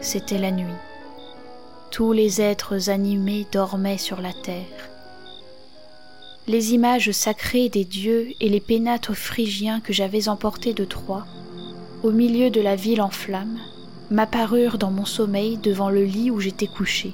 C'était 0.00 0.38
la 0.38 0.50
nuit. 0.50 0.66
Tous 1.90 2.12
les 2.12 2.40
êtres 2.40 2.88
animés 2.88 3.46
dormaient 3.52 3.98
sur 3.98 4.20
la 4.22 4.32
terre. 4.32 4.89
Les 6.48 6.72
images 6.72 7.12
sacrées 7.12 7.68
des 7.68 7.84
dieux 7.84 8.32
et 8.40 8.48
les 8.48 8.60
pénates 8.60 9.12
phrygiens 9.12 9.80
que 9.80 9.92
j'avais 9.92 10.28
emportés 10.28 10.74
de 10.74 10.84
Troie, 10.84 11.26
au 12.02 12.10
milieu 12.10 12.50
de 12.50 12.60
la 12.60 12.76
ville 12.76 13.02
en 13.02 13.10
flammes, 13.10 13.58
m'apparurent 14.10 14.78
dans 14.78 14.90
mon 14.90 15.04
sommeil 15.04 15.58
devant 15.58 15.90
le 15.90 16.02
lit 16.02 16.30
où 16.30 16.40
j'étais 16.40 16.66
couché. 16.66 17.12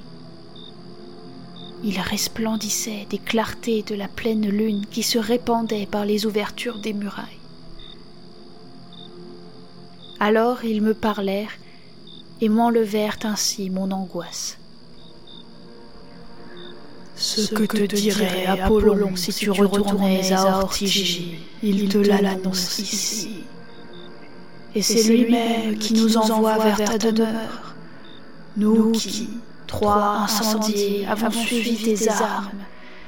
Ils 1.83 1.99
resplendissaient 1.99 3.05
des 3.09 3.19
clartés 3.19 3.83
de 3.83 3.93
la 3.93 4.07
pleine 4.07 4.49
lune 4.49 4.85
qui 4.89 5.03
se 5.03 5.19
répandaient 5.19 5.85
par 5.85 6.05
les 6.05 6.25
ouvertures 6.25 6.79
des 6.79 6.93
murailles. 6.93 7.25
Alors 10.19 10.63
ils 10.63 10.81
me 10.81 10.95
parlèrent 10.95 11.53
et 12.41 12.49
m'enlevèrent 12.49 13.19
ainsi 13.23 13.69
mon 13.69 13.91
angoisse. 13.91 14.57
Ce 17.17 17.53
que 17.53 17.63
te 17.63 17.95
dirait 17.95 18.45
Apollon 18.45 19.15
si 19.15 19.33
tu 19.33 19.49
retournais 19.49 20.31
à 20.31 20.59
Ortigie, 20.59 21.39
il 21.63 21.89
te 21.89 21.97
l'annonce 21.97 22.77
ici. 22.77 23.43
Et 24.75 24.83
c'est 24.83 25.03
lui-même 25.03 25.77
qui 25.79 25.95
nous 25.95 26.17
envoie 26.17 26.57
vers 26.57 26.97
ta 26.97 27.11
demeure. 27.11 27.75
Nous 28.55 28.91
qui, 28.91 29.29
trois 29.65 30.27
incendiés, 30.27 31.07
avons 31.07 31.31
suivi 31.31 31.75
tes 31.77 32.09
armes, 32.09 32.51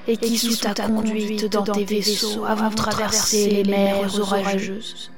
et 0.07 0.17
qui, 0.17 0.37
sous 0.37 0.55
ta 0.55 0.73
conduite 0.73 1.45
dans 1.51 1.63
tes 1.63 1.83
vaisseaux, 1.83 2.45
avons 2.45 2.71
traversé 2.71 3.49
les 3.49 3.63
mers 3.63 4.19
orageuses. 4.19 5.11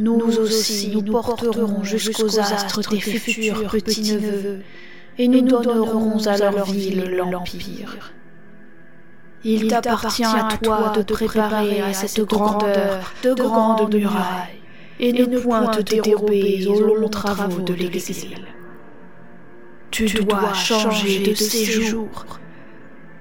Nous 0.00 0.20
aussi, 0.38 0.88
nous 0.88 1.02
porterons 1.02 1.84
jusqu'aux 1.84 2.40
astres 2.40 2.82
tes 2.82 2.98
futurs 2.98 3.70
petits-neveux, 3.70 4.62
et 5.18 5.28
nous 5.28 5.42
donnerons 5.42 6.26
à 6.26 6.36
leur 6.36 6.64
ville 6.64 7.04
l'Empire. 7.30 8.12
Il 9.44 9.68
t'appartient 9.68 10.24
à 10.24 10.48
toi 10.62 10.92
de 10.96 11.02
préparer 11.02 11.82
à 11.82 11.92
cette 11.92 12.22
grandeur 12.22 13.12
de 13.22 13.34
grandes 13.34 13.94
murailles, 13.94 14.60
et 14.98 15.12
ne 15.12 15.38
point 15.38 15.66
te 15.66 15.82
dérober 15.82 16.66
aux 16.66 16.80
longs 16.80 17.08
travaux 17.08 17.60
de 17.60 17.74
l'exil. 17.74 18.38
Tu 19.90 20.06
dois 20.06 20.54
changer 20.54 21.20
de 21.20 21.34
séjour. 21.34 22.08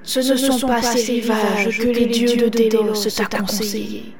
Ce 0.01 0.19
ne 0.19 0.35
sont 0.35 0.67
pas 0.67 0.81
ces 0.81 1.13
rivages 1.13 1.77
que 1.77 1.87
les 1.87 2.07
dieux 2.07 2.37
de 2.37 2.47
Délos 2.47 3.09
t'a 3.15 3.25
conseillé. 3.37 4.15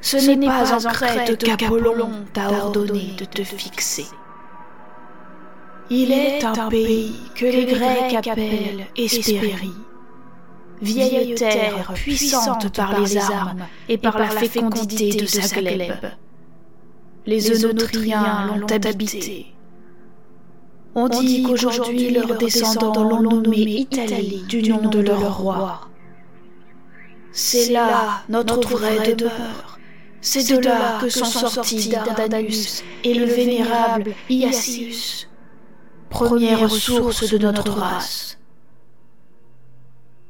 Ce 0.00 0.16
n'est 0.16 0.46
pas 0.46 0.74
en 0.74 0.92
Crète 0.92 1.38
qu'Apollon 1.38 2.10
t'a 2.32 2.50
ordonné 2.50 3.14
de 3.16 3.24
te 3.24 3.42
fixer. 3.42 4.06
Il 5.94 6.10
est 6.10 6.42
un 6.42 6.70
pays 6.70 7.12
que 7.34 7.44
les 7.44 7.66
Grecs 7.66 8.26
appellent 8.26 8.86
Hespérie, 8.96 9.74
vieille 10.80 11.34
terre 11.34 11.92
puissante 11.94 12.74
par 12.74 12.98
les 12.98 13.18
armes 13.18 13.66
et 13.90 13.98
par 13.98 14.18
la 14.18 14.28
fécondité 14.28 15.10
de 15.14 15.26
sa 15.26 15.54
glèbe. 15.54 16.12
Les 17.26 17.62
Eunotriens 17.62 18.56
l'ont 18.56 18.66
habité. 18.68 19.52
On 20.94 21.10
dit 21.10 21.42
qu'aujourd'hui 21.42 22.08
leurs 22.08 22.38
descendants 22.38 23.04
l'ont 23.04 23.42
nommée 23.42 23.58
Italie 23.58 24.44
du 24.48 24.62
nom 24.62 24.88
de 24.88 25.00
leur 25.00 25.40
roi. 25.40 25.90
C'est 27.32 27.70
là 27.70 28.22
notre 28.30 28.66
vraie 28.66 29.14
demeure. 29.14 29.78
C'est 30.22 30.56
de 30.56 30.58
là 30.64 31.00
que 31.02 31.10
sont 31.10 31.26
sortis 31.26 31.90
Dardanus 31.90 32.82
et 33.04 33.12
le 33.12 33.26
vénérable 33.26 34.14
Iacius 34.30 35.28
première 36.12 36.70
source 36.70 37.28
de 37.28 37.38
notre 37.38 37.72
race. 37.72 38.38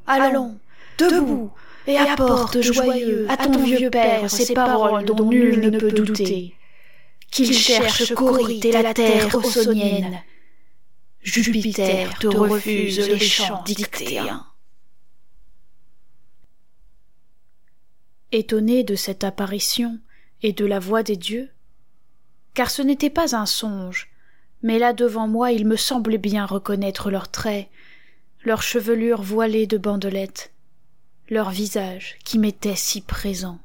Allons, 0.06 0.58
debout, 0.98 1.52
et 1.86 1.96
apporte 1.96 2.60
joyeux 2.60 3.26
à 3.28 3.36
ton 3.36 3.62
vieux 3.62 3.90
père 3.90 4.30
ces 4.30 4.54
paroles 4.54 5.04
dont 5.04 5.28
nul 5.28 5.60
ne 5.60 5.78
peut 5.78 5.92
douter. 5.92 6.54
Qu'il 7.30 7.52
cherche 7.52 8.14
Corite 8.14 8.64
et 8.64 8.72
la 8.72 8.94
terre 8.94 9.34
aussonienne. 9.34 10.22
Jupiter 11.22 12.18
te 12.18 12.26
refuse 12.26 12.98
les 12.98 13.18
chants 13.18 13.62
dictéens. 13.64 14.46
Étonné 18.32 18.82
de 18.82 18.94
cette 18.94 19.24
apparition 19.24 19.98
et 20.42 20.52
de 20.52 20.64
la 20.64 20.78
voix 20.78 21.02
des 21.02 21.16
dieux, 21.16 21.50
car 22.54 22.70
ce 22.70 22.82
n'était 22.82 23.10
pas 23.10 23.36
un 23.36 23.46
songe, 23.46 24.11
mais 24.62 24.78
là 24.78 24.92
devant 24.92 25.28
moi 25.28 25.52
il 25.52 25.66
me 25.66 25.76
semblait 25.76 26.18
bien 26.18 26.46
reconnaître 26.46 27.10
leurs 27.10 27.30
traits, 27.30 27.68
leurs 28.44 28.62
chevelures 28.62 29.22
voilées 29.22 29.66
de 29.66 29.78
bandelettes, 29.78 30.52
leurs 31.28 31.50
visages 31.50 32.16
qui 32.24 32.38
m'étaient 32.38 32.76
si 32.76 33.00
présents. 33.00 33.58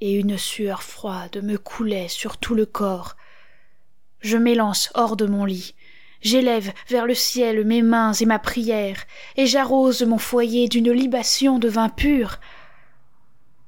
Et 0.00 0.14
une 0.14 0.38
sueur 0.38 0.82
froide 0.82 1.42
me 1.42 1.56
coulait 1.56 2.08
sur 2.08 2.38
tout 2.38 2.54
le 2.54 2.66
corps. 2.66 3.16
Je 4.20 4.36
m'élance 4.36 4.90
hors 4.94 5.16
de 5.16 5.26
mon 5.26 5.44
lit, 5.44 5.74
j'élève 6.22 6.72
vers 6.88 7.06
le 7.06 7.14
ciel 7.14 7.64
mes 7.64 7.82
mains 7.82 8.12
et 8.12 8.26
ma 8.26 8.38
prière, 8.38 9.04
et 9.36 9.46
j'arrose 9.46 10.02
mon 10.02 10.18
foyer 10.18 10.68
d'une 10.68 10.92
libation 10.92 11.58
de 11.58 11.68
vin 11.68 11.88
pur. 11.88 12.40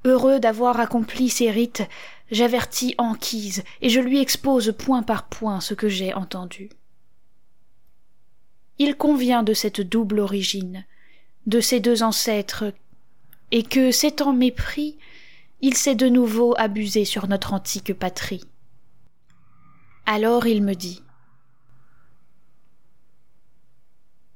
Heureux 0.04 0.40
d'avoir 0.40 0.80
accompli 0.80 1.28
ces 1.28 1.50
rites, 1.50 1.84
j'avertis 2.32 2.94
Anquise 2.98 3.62
et 3.82 3.90
je 3.90 4.00
lui 4.00 4.20
expose 4.20 4.74
point 4.76 5.04
par 5.04 5.28
point 5.28 5.60
ce 5.60 5.74
que 5.74 5.88
j'ai 5.88 6.12
entendu. 6.14 6.70
Il 8.78 8.96
convient 8.96 9.44
de 9.44 9.54
cette 9.54 9.82
double 9.82 10.18
origine, 10.18 10.84
de 11.46 11.60
ces 11.60 11.78
deux 11.78 12.02
ancêtres, 12.02 12.72
et 13.52 13.62
que, 13.62 13.90
s'étant 13.92 14.32
mépris, 14.32 14.98
il 15.60 15.76
s'est 15.76 15.94
de 15.94 16.08
nouveau 16.08 16.54
abusé 16.56 17.04
sur 17.04 17.28
notre 17.28 17.52
antique 17.52 17.92
patrie. 17.92 18.44
Alors 20.06 20.46
il 20.46 20.62
me 20.62 20.74
dit 20.74 21.02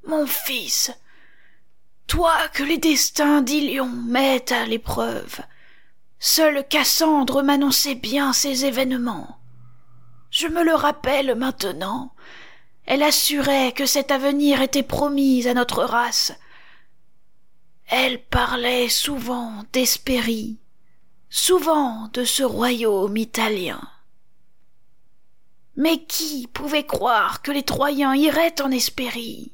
Mon 0.07 0.27
fils, 0.27 0.93
toi 2.07 2.37
que 2.53 2.63
les 2.63 2.79
destins 2.79 3.43
d'Ilion 3.43 3.89
mettent 3.89 4.53
à 4.53 4.67
l'épreuve, 4.67 5.41
Seule 6.19 6.67
Cassandre 6.67 7.43
m'annonçait 7.43 7.95
bien 7.95 8.33
ces 8.33 8.65
événements. 8.65 9.39
Je 10.31 10.49
me 10.49 10.65
le 10.65 10.75
rappelle 10.75 11.35
maintenant. 11.35 12.13
Elle 12.87 13.03
assurait 13.03 13.73
que 13.73 13.87
cet 13.87 14.11
avenir 14.11 14.63
était 14.63 14.83
promis 14.83 15.47
à 15.47 15.55
notre 15.55 15.83
race. 15.83 16.33
Elle 17.89 18.23
parlait 18.25 18.89
souvent 18.89 19.63
d'Hespérie, 19.73 20.59
souvent 21.29 22.09
de 22.13 22.25
ce 22.25 22.43
royaume 22.43 23.17
italien. 23.17 23.81
Mais 25.77 26.05
qui 26.05 26.47
pouvait 26.47 26.87
croire 26.87 27.43
que 27.43 27.51
les 27.51 27.63
Troyens 27.63 28.15
iraient 28.15 28.61
en 28.63 28.71
Hespérie? 28.71 29.53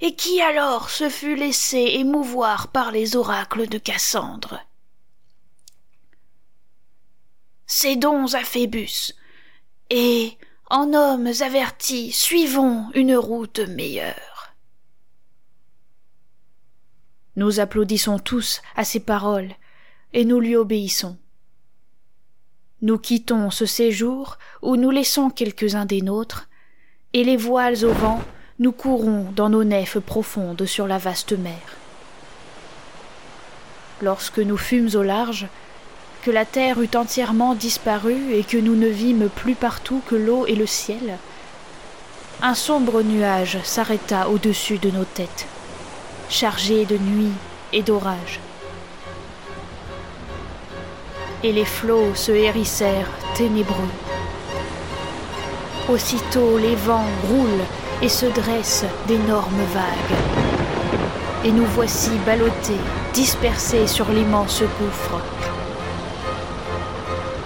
Et 0.00 0.14
qui 0.14 0.40
alors 0.40 0.90
se 0.90 1.08
fut 1.08 1.34
laissé 1.34 1.78
émouvoir 1.78 2.68
par 2.68 2.92
les 2.92 3.16
oracles 3.16 3.68
de 3.68 3.78
Cassandre? 3.78 4.60
Cédons 7.70 8.32
à 8.32 8.44
Phébus, 8.44 9.12
et, 9.90 10.38
En 10.70 10.94
hommes 10.94 11.30
avertis, 11.40 12.12
suivons 12.12 12.86
une 12.94 13.14
route 13.14 13.58
meilleure. 13.58 14.54
Nous 17.36 17.60
applaudissons 17.60 18.18
tous 18.18 18.62
à 18.74 18.84
ces 18.84 19.00
paroles, 19.00 19.52
et 20.14 20.24
nous 20.24 20.40
lui 20.40 20.56
obéissons. 20.56 21.18
Nous 22.80 22.96
quittons 22.96 23.50
ce 23.50 23.66
séjour 23.66 24.38
où 24.62 24.76
nous 24.76 24.90
laissons 24.90 25.28
quelques-uns 25.28 25.84
des 25.84 26.00
nôtres, 26.00 26.48
et 27.12 27.22
les 27.22 27.36
voiles 27.36 27.84
au 27.84 27.92
vent, 27.92 28.22
nous 28.58 28.72
courons 28.72 29.30
dans 29.32 29.50
nos 29.50 29.64
nefs 29.64 29.98
profondes 29.98 30.64
sur 30.64 30.86
la 30.86 30.96
vaste 30.96 31.32
mer. 31.32 31.76
Lorsque 34.00 34.38
nous 34.38 34.56
fûmes 34.56 34.90
au 34.94 35.02
large, 35.02 35.48
que 36.22 36.30
la 36.30 36.44
terre 36.44 36.80
eut 36.80 36.90
entièrement 36.94 37.54
disparu 37.54 38.32
et 38.32 38.44
que 38.44 38.56
nous 38.56 38.74
ne 38.74 38.88
vîmes 38.88 39.28
plus 39.28 39.54
partout 39.54 40.02
que 40.06 40.16
l'eau 40.16 40.46
et 40.46 40.54
le 40.54 40.66
ciel, 40.66 41.18
un 42.42 42.54
sombre 42.54 43.02
nuage 43.02 43.58
s'arrêta 43.64 44.28
au-dessus 44.28 44.78
de 44.78 44.90
nos 44.90 45.04
têtes, 45.04 45.46
chargé 46.28 46.84
de 46.84 46.96
nuit 46.96 47.32
et 47.72 47.82
d'orage. 47.82 48.40
Et 51.42 51.52
les 51.52 51.64
flots 51.64 52.14
se 52.14 52.32
hérissèrent 52.32 53.10
ténébreux. 53.34 53.74
Aussitôt 55.88 56.58
les 56.58 56.74
vents 56.74 57.06
roulent 57.28 57.66
et 58.02 58.08
se 58.08 58.26
dressent 58.26 58.84
d'énormes 59.06 59.64
vagues. 59.72 60.18
Et 61.44 61.52
nous 61.52 61.66
voici 61.66 62.10
ballottés, 62.26 62.80
dispersés 63.14 63.86
sur 63.86 64.08
l'immense 64.10 64.62
gouffre. 64.80 65.22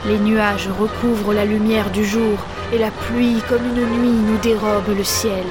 Les 0.04 0.18
nuages 0.18 0.68
recouvrent 0.80 1.32
la 1.32 1.44
lumière 1.44 1.88
du 1.90 2.04
jour 2.04 2.36
et 2.72 2.78
la 2.78 2.90
pluie 2.90 3.40
comme 3.48 3.64
une 3.64 3.86
nuit 3.86 4.18
nous 4.26 4.38
dérobe 4.38 4.96
le 4.96 5.04
ciel. 5.04 5.44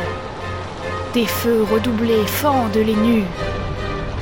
Des 1.13 1.25
feux 1.25 1.63
redoublés 1.71 2.25
fendent 2.25 2.75
les 2.75 2.95
nues. 2.95 3.23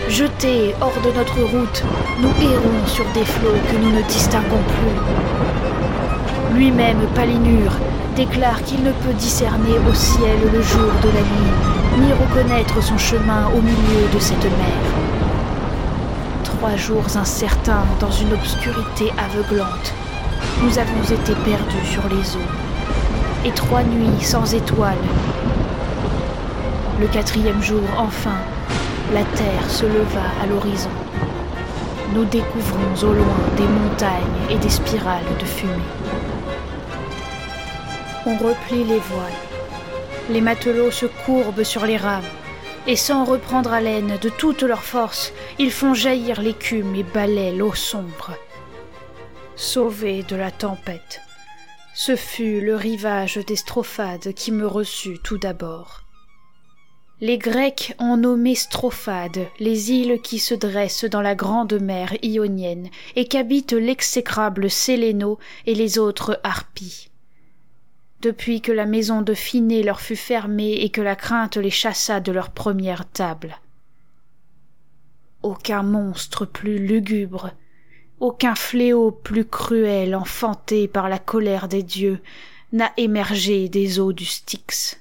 Jetés 0.07 0.75
hors 0.81 1.01
de 1.03 1.17
notre 1.17 1.41
route, 1.41 1.83
nous 2.19 2.29
errons 2.43 2.85
sur 2.85 3.05
des 3.15 3.25
flots 3.25 3.57
que 3.71 3.77
nous 3.77 3.91
ne 3.91 4.03
distinguons 4.03 4.63
plus. 4.67 6.55
Lui-même, 6.55 7.07
Palinure, 7.15 7.73
déclare 8.15 8.61
qu'il 8.63 8.83
ne 8.83 8.91
peut 8.91 9.13
discerner 9.17 9.79
au 9.89 9.93
ciel 9.95 10.37
le 10.53 10.61
jour 10.61 10.91
de 11.01 11.07
la 11.07 11.21
nuit, 11.21 12.05
ni 12.05 12.13
reconnaître 12.13 12.83
son 12.83 12.99
chemin 12.99 13.47
au 13.47 13.61
milieu 13.61 14.07
de 14.13 14.19
cette 14.19 14.43
mer. 14.43 14.77
Trois 16.43 16.75
jours 16.75 17.17
incertains 17.17 17.85
dans 17.99 18.11
une 18.11 18.33
obscurité 18.33 19.11
aveuglante, 19.17 19.93
nous 20.61 20.77
avons 20.77 21.03
été 21.03 21.33
perdus 21.45 21.85
sur 21.85 22.03
les 22.09 22.35
eaux, 22.35 22.51
et 23.45 23.51
trois 23.51 23.83
nuits 23.83 24.21
sans 24.21 24.53
étoiles. 24.53 24.97
Le 26.99 27.07
quatrième 27.07 27.61
jour, 27.61 27.83
enfin, 27.97 28.37
la 29.13 29.23
terre 29.23 29.69
se 29.69 29.85
leva 29.85 30.25
à 30.43 30.45
l'horizon. 30.47 30.89
Nous 32.13 32.25
découvrons 32.25 33.07
au 33.09 33.13
loin 33.13 33.37
des 33.55 33.63
montagnes 33.63 34.49
et 34.49 34.57
des 34.57 34.69
spirales 34.69 35.23
de 35.39 35.45
fumée. 35.45 35.71
On 38.25 38.35
replie 38.35 38.83
les 38.83 38.99
voiles. 38.99 39.39
Les 40.29 40.41
matelots 40.41 40.91
se 40.91 41.05
courbent 41.25 41.63
sur 41.63 41.85
les 41.85 41.97
rames, 41.97 42.21
et 42.87 42.95
sans 42.95 43.23
reprendre 43.23 43.71
haleine 43.71 44.17
de 44.21 44.29
toute 44.29 44.63
leur 44.63 44.83
force, 44.83 45.31
ils 45.57 45.71
font 45.71 45.93
jaillir 45.93 46.41
l'écume 46.41 46.95
et 46.95 47.03
balaient 47.03 47.53
l'eau 47.53 47.73
sombre. 47.73 48.31
Sauvé 49.61 50.23
de 50.23 50.37
la 50.37 50.51
tempête, 50.51 51.19
ce 51.93 52.15
fut 52.15 52.61
le 52.61 52.77
rivage 52.77 53.35
d'Estrophade 53.45 54.31
qui 54.31 54.53
me 54.53 54.65
reçut 54.65 55.19
tout 55.21 55.37
d'abord. 55.37 56.05
Les 57.19 57.37
Grecs 57.37 57.93
ont 57.99 58.15
nommé 58.15 58.55
Strophade 58.55 59.47
les 59.59 59.91
îles 59.91 60.21
qui 60.21 60.39
se 60.39 60.55
dressent 60.55 61.03
dans 61.03 61.21
la 61.21 61.35
grande 61.35 61.73
mer 61.73 62.13
ionienne 62.23 62.89
et 63.17 63.27
qu'habitent 63.27 63.73
l'exécrable 63.73 64.69
Séléno 64.69 65.39
et 65.65 65.75
les 65.75 65.99
autres 65.99 66.39
harpies. 66.45 67.09
Depuis 68.21 68.61
que 68.61 68.71
la 68.71 68.85
maison 68.85 69.21
de 69.21 69.33
Phinée 69.33 69.83
leur 69.83 69.99
fut 69.99 70.15
fermée 70.15 70.71
et 70.71 70.89
que 70.89 71.01
la 71.01 71.17
crainte 71.17 71.57
les 71.57 71.69
chassa 71.69 72.21
de 72.21 72.31
leur 72.31 72.51
première 72.51 73.09
table. 73.09 73.59
Aucun 75.43 75.83
monstre 75.83 76.45
plus 76.45 76.79
lugubre, 76.79 77.51
aucun 78.19 78.55
fléau 78.55 79.11
plus 79.11 79.45
cruel 79.45 80.15
enfanté 80.15 80.87
par 80.87 81.09
la 81.09 81.19
colère 81.19 81.67
des 81.67 81.83
dieux 81.83 82.21
n'a 82.71 82.91
émergé 82.97 83.69
des 83.69 83.99
eaux 83.99 84.13
du 84.13 84.25
Styx. 84.25 84.99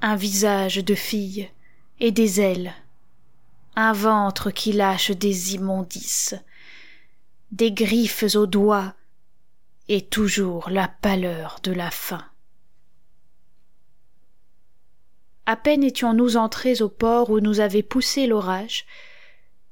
Un 0.00 0.16
visage 0.16 0.76
de 0.76 0.94
fille 0.94 1.48
et 2.00 2.10
des 2.10 2.40
ailes, 2.40 2.72
un 3.76 3.92
ventre 3.92 4.50
qui 4.50 4.72
lâche 4.72 5.10
des 5.10 5.54
immondices, 5.54 6.34
des 7.52 7.72
griffes 7.72 8.24
aux 8.34 8.46
doigts 8.46 8.94
et 9.88 10.02
toujours 10.02 10.70
la 10.70 10.88
pâleur 10.88 11.60
de 11.62 11.72
la 11.72 11.90
faim. 11.90 12.24
À 15.46 15.56
peine 15.56 15.82
étions-nous 15.82 16.36
entrés 16.36 16.82
au 16.82 16.88
port 16.88 17.30
où 17.30 17.40
nous 17.40 17.60
avait 17.60 17.82
poussé 17.82 18.26
l'orage, 18.26 18.84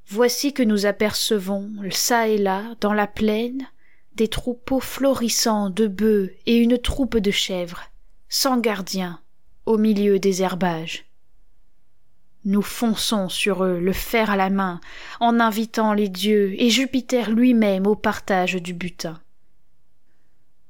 voici 0.09 0.53
que 0.53 0.63
nous 0.63 0.85
apercevons, 0.85 1.71
çà 1.89 2.27
et 2.27 2.37
là, 2.37 2.75
dans 2.81 2.93
la 2.93 3.07
plaine, 3.07 3.67
des 4.15 4.27
troupeaux 4.27 4.79
florissants 4.79 5.69
de 5.69 5.87
bœufs 5.87 6.33
et 6.45 6.57
une 6.57 6.77
troupe 6.77 7.17
de 7.17 7.31
chèvres, 7.31 7.83
sans 8.29 8.57
gardien, 8.57 9.19
au 9.65 9.77
milieu 9.77 10.17
des 10.17 10.41
herbages. 10.41 11.05
Nous 12.45 12.61
fonçons 12.61 13.29
sur 13.29 13.63
eux, 13.63 13.79
le 13.79 13.93
fer 13.93 14.31
à 14.31 14.37
la 14.37 14.49
main, 14.49 14.79
en 15.19 15.39
invitant 15.39 15.93
les 15.93 16.07
dieux 16.07 16.55
et 16.57 16.69
Jupiter 16.69 17.29
lui-même 17.29 17.85
au 17.85 17.95
partage 17.95 18.55
du 18.55 18.73
butin. 18.73 19.19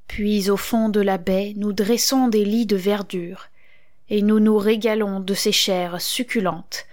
Puis 0.08 0.50
au 0.50 0.58
fond 0.58 0.90
de 0.90 1.02
la 1.02 1.18
baie, 1.18 1.54
nous 1.56 1.74
dressons 1.74 2.28
des 2.28 2.44
lits 2.44 2.66
de 2.66 2.76
verdure, 2.76 3.48
et 4.10 4.22
nous 4.22 4.40
nous 4.40 4.58
régalons 4.58 5.20
de 5.20 5.34
ces 5.34 5.52
chairs 5.52 6.02
succulentes, 6.02 6.88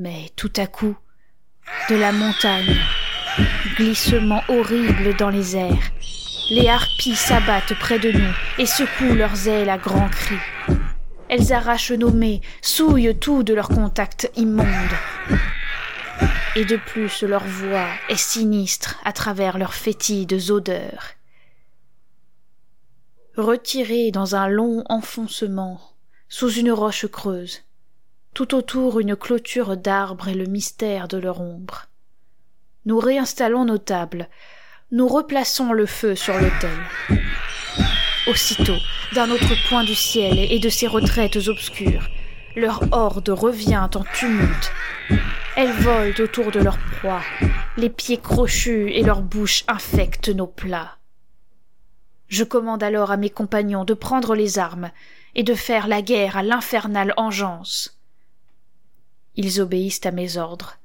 mais 0.00 0.30
tout 0.34 0.52
à 0.56 0.66
coup, 0.66 0.96
de 1.90 1.94
la 1.94 2.10
montagne, 2.10 2.74
glissement 3.76 4.42
horrible 4.48 5.14
dans 5.18 5.28
les 5.28 5.56
airs, 5.58 5.92
les 6.50 6.68
harpies 6.68 7.14
s'abattent 7.14 7.78
près 7.78 7.98
de 7.98 8.10
nous 8.10 8.34
et 8.58 8.64
secouent 8.64 9.14
leurs 9.14 9.46
ailes 9.46 9.68
à 9.68 9.76
grands 9.76 10.08
cris. 10.08 10.40
Elles 11.28 11.52
arrachent 11.52 11.92
nos 11.92 12.10
mets, 12.10 12.40
souillent 12.62 13.14
tout 13.14 13.42
de 13.42 13.52
leur 13.52 13.68
contact 13.68 14.30
immonde. 14.36 14.66
Et 16.56 16.64
de 16.64 16.76
plus 16.76 17.22
leur 17.22 17.44
voix 17.44 17.88
est 18.08 18.16
sinistre 18.16 18.98
à 19.04 19.12
travers 19.12 19.58
leurs 19.58 19.74
fétides 19.74 20.50
odeurs. 20.50 21.10
Retirés 23.36 24.10
dans 24.12 24.34
un 24.34 24.48
long 24.48 24.82
enfoncement, 24.88 25.78
sous 26.30 26.50
une 26.50 26.72
roche 26.72 27.06
creuse, 27.06 27.60
tout 28.34 28.54
autour 28.54 29.00
une 29.00 29.16
clôture 29.16 29.76
d'arbres 29.76 30.28
et 30.28 30.34
le 30.34 30.46
mystère 30.46 31.08
de 31.08 31.18
leur 31.18 31.40
ombre. 31.40 31.86
Nous 32.86 32.98
réinstallons 32.98 33.64
nos 33.64 33.78
tables, 33.78 34.28
nous 34.90 35.08
replaçons 35.08 35.72
le 35.72 35.86
feu 35.86 36.14
sur 36.14 36.34
l'autel. 36.34 36.78
Aussitôt, 38.26 38.78
d'un 39.14 39.30
autre 39.30 39.54
point 39.68 39.84
du 39.84 39.94
ciel 39.94 40.38
et 40.38 40.58
de 40.58 40.68
ses 40.68 40.86
retraites 40.86 41.36
obscures, 41.48 42.08
leur 42.56 42.82
horde 42.92 43.28
revient 43.28 43.88
en 43.94 44.04
tumulte. 44.14 44.72
Elles 45.56 45.72
volent 45.72 46.14
autour 46.18 46.50
de 46.50 46.60
leur 46.60 46.78
proie, 46.78 47.22
les 47.76 47.90
pieds 47.90 48.18
crochus 48.18 48.90
et 48.90 49.02
leur 49.02 49.22
bouche 49.22 49.64
infectent 49.68 50.28
nos 50.28 50.46
plats. 50.46 50.96
Je 52.28 52.44
commande 52.44 52.82
alors 52.82 53.10
à 53.10 53.16
mes 53.16 53.30
compagnons 53.30 53.84
de 53.84 53.94
prendre 53.94 54.34
les 54.34 54.58
armes 54.58 54.90
et 55.34 55.42
de 55.42 55.54
faire 55.54 55.88
la 55.88 56.02
guerre 56.02 56.36
à 56.36 56.42
l'infernale 56.42 57.12
engeance. 57.16 57.99
Ils 59.42 59.62
obéissent 59.62 60.04
à 60.04 60.10
mes 60.10 60.36
ordres. 60.36 60.76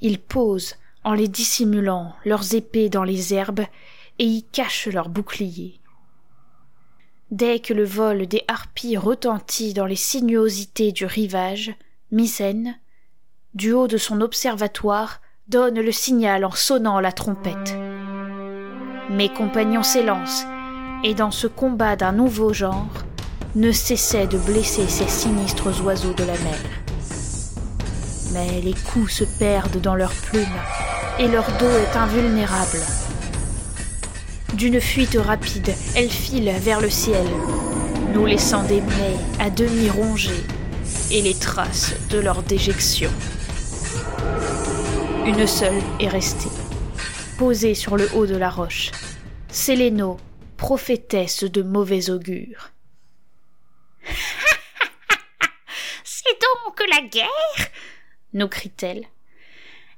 Ils 0.00 0.18
posent, 0.18 0.74
en 1.04 1.14
les 1.14 1.28
dissimulant, 1.28 2.12
leurs 2.24 2.56
épées 2.56 2.88
dans 2.88 3.04
les 3.04 3.32
herbes 3.32 3.64
et 4.18 4.24
y 4.24 4.42
cachent 4.42 4.88
leurs 4.88 5.08
boucliers. 5.08 5.78
Dès 7.30 7.60
que 7.60 7.72
le 7.72 7.84
vol 7.84 8.26
des 8.26 8.42
harpies 8.48 8.96
retentit 8.96 9.72
dans 9.72 9.86
les 9.86 9.94
sinuosités 9.94 10.90
du 10.90 11.06
rivage, 11.06 11.72
Mycène, 12.10 12.76
du 13.54 13.70
haut 13.70 13.86
de 13.86 13.98
son 13.98 14.20
observatoire, 14.20 15.20
donne 15.46 15.80
le 15.80 15.92
signal 15.92 16.44
en 16.44 16.50
sonnant 16.50 16.98
la 16.98 17.12
trompette. 17.12 17.76
Mes 19.10 19.28
compagnons 19.28 19.84
s'élancent, 19.84 20.44
et 21.04 21.14
dans 21.14 21.30
ce 21.30 21.46
combat 21.46 21.94
d'un 21.94 22.10
nouveau 22.10 22.52
genre, 22.52 23.04
ne 23.54 23.70
cessaient 23.70 24.26
de 24.26 24.38
blesser 24.38 24.88
ces 24.88 25.06
sinistres 25.06 25.84
oiseaux 25.84 26.14
de 26.14 26.24
la 26.24 26.36
mer 26.38 26.87
mais 28.32 28.60
les 28.60 28.74
coups 28.74 29.12
se 29.12 29.24
perdent 29.24 29.80
dans 29.80 29.94
leurs 29.94 30.12
plumes 30.12 30.46
et 31.18 31.28
leur 31.28 31.46
dos 31.58 31.70
est 31.70 31.96
invulnérable. 31.96 32.80
D'une 34.54 34.80
fuite 34.80 35.16
rapide, 35.16 35.74
elles 35.94 36.10
filent 36.10 36.54
vers 36.60 36.80
le 36.80 36.90
ciel, 36.90 37.26
nous 38.12 38.26
laissant 38.26 38.62
des 38.64 38.80
mets 38.80 39.16
à 39.38 39.50
demi 39.50 39.90
rongés 39.90 40.44
et 41.10 41.22
les 41.22 41.34
traces 41.34 41.94
de 42.10 42.18
leur 42.18 42.42
déjection. 42.42 43.10
Une 45.26 45.46
seule 45.46 45.82
est 46.00 46.08
restée, 46.08 46.50
posée 47.38 47.74
sur 47.74 47.96
le 47.96 48.08
haut 48.14 48.26
de 48.26 48.36
la 48.36 48.50
roche. 48.50 48.90
Séléno, 49.50 50.18
prophétesse 50.56 51.44
de 51.44 51.62
mauvais 51.62 52.10
augure. 52.10 52.70
C'est 56.04 56.38
donc 56.40 56.82
la 56.90 57.02
guerre? 57.08 57.68
Nous 58.32 58.48
crie-t-elle. 58.48 59.06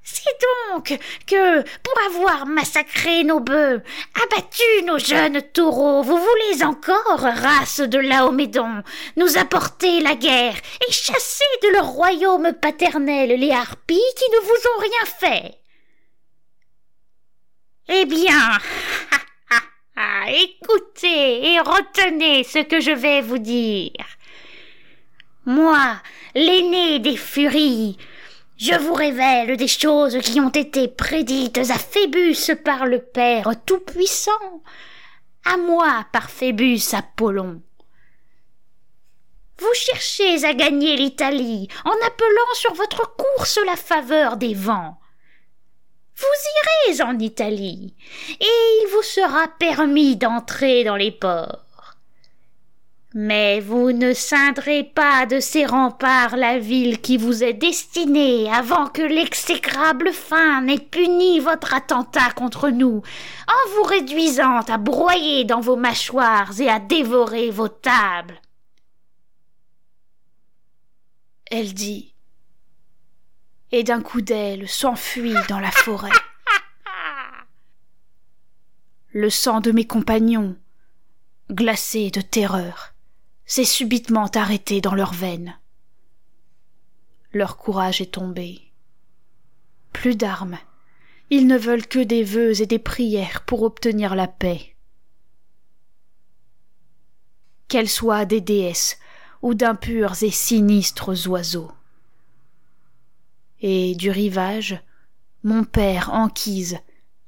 C'est 0.03 0.37
donc 0.73 0.99
que, 1.27 1.63
pour 1.63 1.95
avoir 2.07 2.47
massacré 2.47 3.23
nos 3.23 3.41
bœufs, 3.41 3.83
abattu 4.15 4.85
nos 4.85 4.99
jeunes 4.99 5.43
taureaux, 5.53 6.03
vous 6.03 6.17
voulez 6.17 6.65
encore, 6.65 7.21
race 7.21 7.81
de 7.81 7.99
Laomédon, 7.99 8.83
nous 9.17 9.37
apporter 9.37 10.01
la 10.01 10.15
guerre 10.15 10.57
et 10.89 10.93
chasser 10.93 11.45
de 11.63 11.69
leur 11.69 11.87
royaume 11.87 12.53
paternel 12.55 13.39
les 13.39 13.51
harpies 13.51 14.01
qui 14.17 14.31
ne 14.33 14.41
vous 14.41 14.69
ont 14.75 14.81
rien 14.81 15.07
fait? 15.19 15.61
Eh 17.89 18.05
bien, 18.07 18.59
écoutez 20.29 21.53
et 21.53 21.61
retenez 21.61 22.45
ce 22.45 22.61
que 22.61 22.81
je 22.81 22.93
vais 22.93 23.21
vous 23.21 23.39
dire. 23.39 24.07
Moi, 25.45 25.97
l'aîné 26.35 27.01
des 27.01 27.17
furies, 27.17 27.99
je 28.61 28.75
vous 28.75 28.93
révèle 28.93 29.57
des 29.57 29.69
choses 29.69 30.19
qui 30.19 30.39
ont 30.39 30.51
été 30.51 30.87
prédites 30.87 31.57
à 31.57 31.79
Phébus 31.79 32.55
par 32.63 32.85
le 32.85 33.01
Père 33.01 33.51
Tout-Puissant, 33.65 34.63
à 35.47 35.57
moi 35.57 36.05
par 36.13 36.31
Phébus 36.31 36.83
Apollon. 36.93 37.63
Vous 39.59 39.75
cherchez 39.75 40.45
à 40.45 40.53
gagner 40.53 40.97
l'Italie 40.97 41.69
en 41.87 42.07
appelant 42.07 42.55
sur 42.55 42.75
votre 42.75 43.17
course 43.17 43.59
la 43.65 43.77
faveur 43.77 44.37
des 44.37 44.53
vents. 44.53 45.01
Vous 46.17 46.93
irez 46.93 47.03
en 47.03 47.19
Italie, 47.19 47.97
et 48.29 48.45
il 48.45 48.89
vous 48.93 49.03
sera 49.03 49.49
permis 49.59 50.17
d'entrer 50.17 50.85
dans 50.85 50.97
les 50.97 51.13
ports. 51.13 51.65
Mais 53.13 53.59
vous 53.59 53.91
ne 53.91 54.13
scindrez 54.13 54.85
pas 54.85 55.27
de 55.27 55.41
ses 55.41 55.67
remparts 55.67 56.37
la 56.37 56.61
ville 56.61 57.01
qui 57.01 57.17
vous 57.17 57.43
est 57.43 57.55
destinée 57.55 58.49
avant 58.53 58.87
que 58.87 59.03
l'exécrable 59.03 60.13
fin 60.13 60.63
n'ait 60.63 60.79
puni 60.79 61.41
votre 61.41 61.75
attentat 61.75 62.31
contre 62.31 62.69
nous, 62.69 63.03
en 63.49 63.71
vous 63.75 63.83
réduisant 63.83 64.61
à 64.61 64.79
broyer 64.79 65.45
dans 65.45 65.61
vos 65.61 65.75
mâchoires 65.75 66.61
et 66.61 66.69
à 66.69 66.79
dévorer 66.79 67.51
vos 67.51 67.69
tables. 67.69 68.41
Elle 71.51 71.75
dit, 71.75 72.15
et 73.73 73.83
d'un 73.83 74.03
coup 74.03 74.21
d'aile 74.21 74.69
s'enfuit 74.69 75.35
dans 75.49 75.59
la 75.59 75.73
forêt. 75.73 76.11
Le 79.13 79.31
sang 79.31 79.61
de 79.61 79.73
mes 79.73 79.85
compagnons, 79.85 80.57
glacé 81.51 82.13
de 82.13 82.21
terreur, 82.21 82.90
s'est 83.51 83.65
subitement 83.65 84.29
arrêté 84.37 84.81
dans 84.81 84.95
leurs 84.95 85.13
veines. 85.13 85.59
Leur 87.33 87.57
courage 87.57 88.01
est 88.01 88.13
tombé. 88.13 88.61
Plus 89.93 90.15
d'armes. 90.15 90.57
Ils 91.31 91.49
ne 91.49 91.59
veulent 91.59 91.89
que 91.89 91.99
des 91.99 92.23
vœux 92.23 92.61
et 92.63 92.67
des 92.67 92.79
prières 92.79 93.43
pour 93.45 93.63
obtenir 93.63 94.15
la 94.15 94.29
paix. 94.29 94.77
Qu'elles 97.67 97.89
soient 97.89 98.25
des 98.25 98.41
déesses 98.41 99.01
ou 99.43 99.55
d'impurs 99.55 100.23
et 100.23 100.31
sinistres 100.31 101.27
oiseaux. 101.27 101.73
Et 103.63 103.97
du 103.97 104.13
rivage, 104.13 104.81
mon 105.43 105.65
père 105.65 106.11
Anquise, 106.13 106.79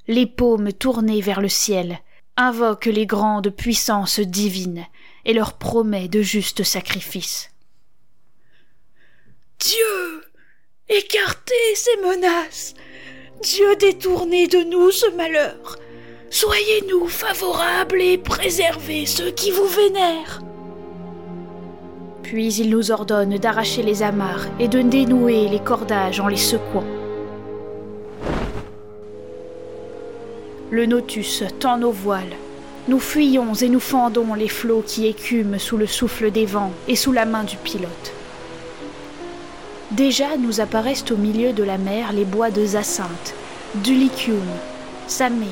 les 0.06 0.26
paumes 0.26 0.72
tournées 0.72 1.20
vers 1.20 1.40
le 1.40 1.48
ciel, 1.48 1.98
invoque 2.36 2.86
les 2.86 3.06
grandes 3.06 3.50
puissances 3.50 4.20
divines 4.20 4.86
et 5.24 5.32
leur 5.32 5.54
promet 5.54 6.08
de 6.08 6.22
justes 6.22 6.62
sacrifices. 6.62 7.50
Dieu, 9.58 10.24
écartez 10.88 11.74
ces 11.74 11.96
menaces. 11.98 12.74
Dieu 13.42 13.76
détournez 13.76 14.46
de 14.48 14.58
nous 14.58 14.90
ce 14.90 15.10
malheur. 15.14 15.78
Soyez-nous 16.30 17.08
favorables 17.08 18.00
et 18.00 18.18
préservez 18.18 19.06
ceux 19.06 19.30
qui 19.30 19.50
vous 19.50 19.66
vénèrent. 19.66 20.40
Puis 22.22 22.54
il 22.54 22.70
nous 22.70 22.90
ordonne 22.90 23.36
d'arracher 23.36 23.82
les 23.82 24.02
amarres 24.02 24.46
et 24.58 24.68
de 24.68 24.80
dénouer 24.80 25.48
les 25.48 25.60
cordages 25.60 26.20
en 26.20 26.28
les 26.28 26.36
secouant. 26.36 26.86
Le 30.70 30.86
Nautus 30.86 31.44
tend 31.60 31.76
nos 31.76 31.92
voiles 31.92 32.34
nous 32.88 32.98
fuyons 32.98 33.54
et 33.54 33.68
nous 33.68 33.80
fendons 33.80 34.34
les 34.34 34.48
flots 34.48 34.82
qui 34.84 35.06
écument 35.06 35.58
sous 35.58 35.76
le 35.76 35.86
souffle 35.86 36.32
des 36.32 36.46
vents 36.46 36.72
et 36.88 36.96
sous 36.96 37.12
la 37.12 37.24
main 37.24 37.44
du 37.44 37.56
pilote. 37.56 38.12
Déjà 39.92 40.36
nous 40.36 40.60
apparaissent 40.60 41.10
au 41.12 41.16
milieu 41.16 41.52
de 41.52 41.62
la 41.62 41.78
mer 41.78 42.12
les 42.12 42.24
bois 42.24 42.50
de 42.50 42.64
Zacinthe, 42.64 43.34
d'Ulicium, 43.76 44.42
Samé 45.06 45.46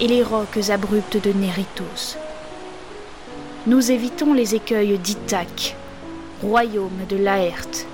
et 0.00 0.06
les 0.06 0.22
rocs 0.22 0.70
abruptes 0.70 1.16
de 1.16 1.32
Néritos. 1.32 2.16
Nous 3.66 3.90
évitons 3.90 4.32
les 4.32 4.54
écueils 4.54 4.98
d'Ithaque, 4.98 5.74
royaume 6.42 7.06
de 7.08 7.16
Laerte, 7.16 7.86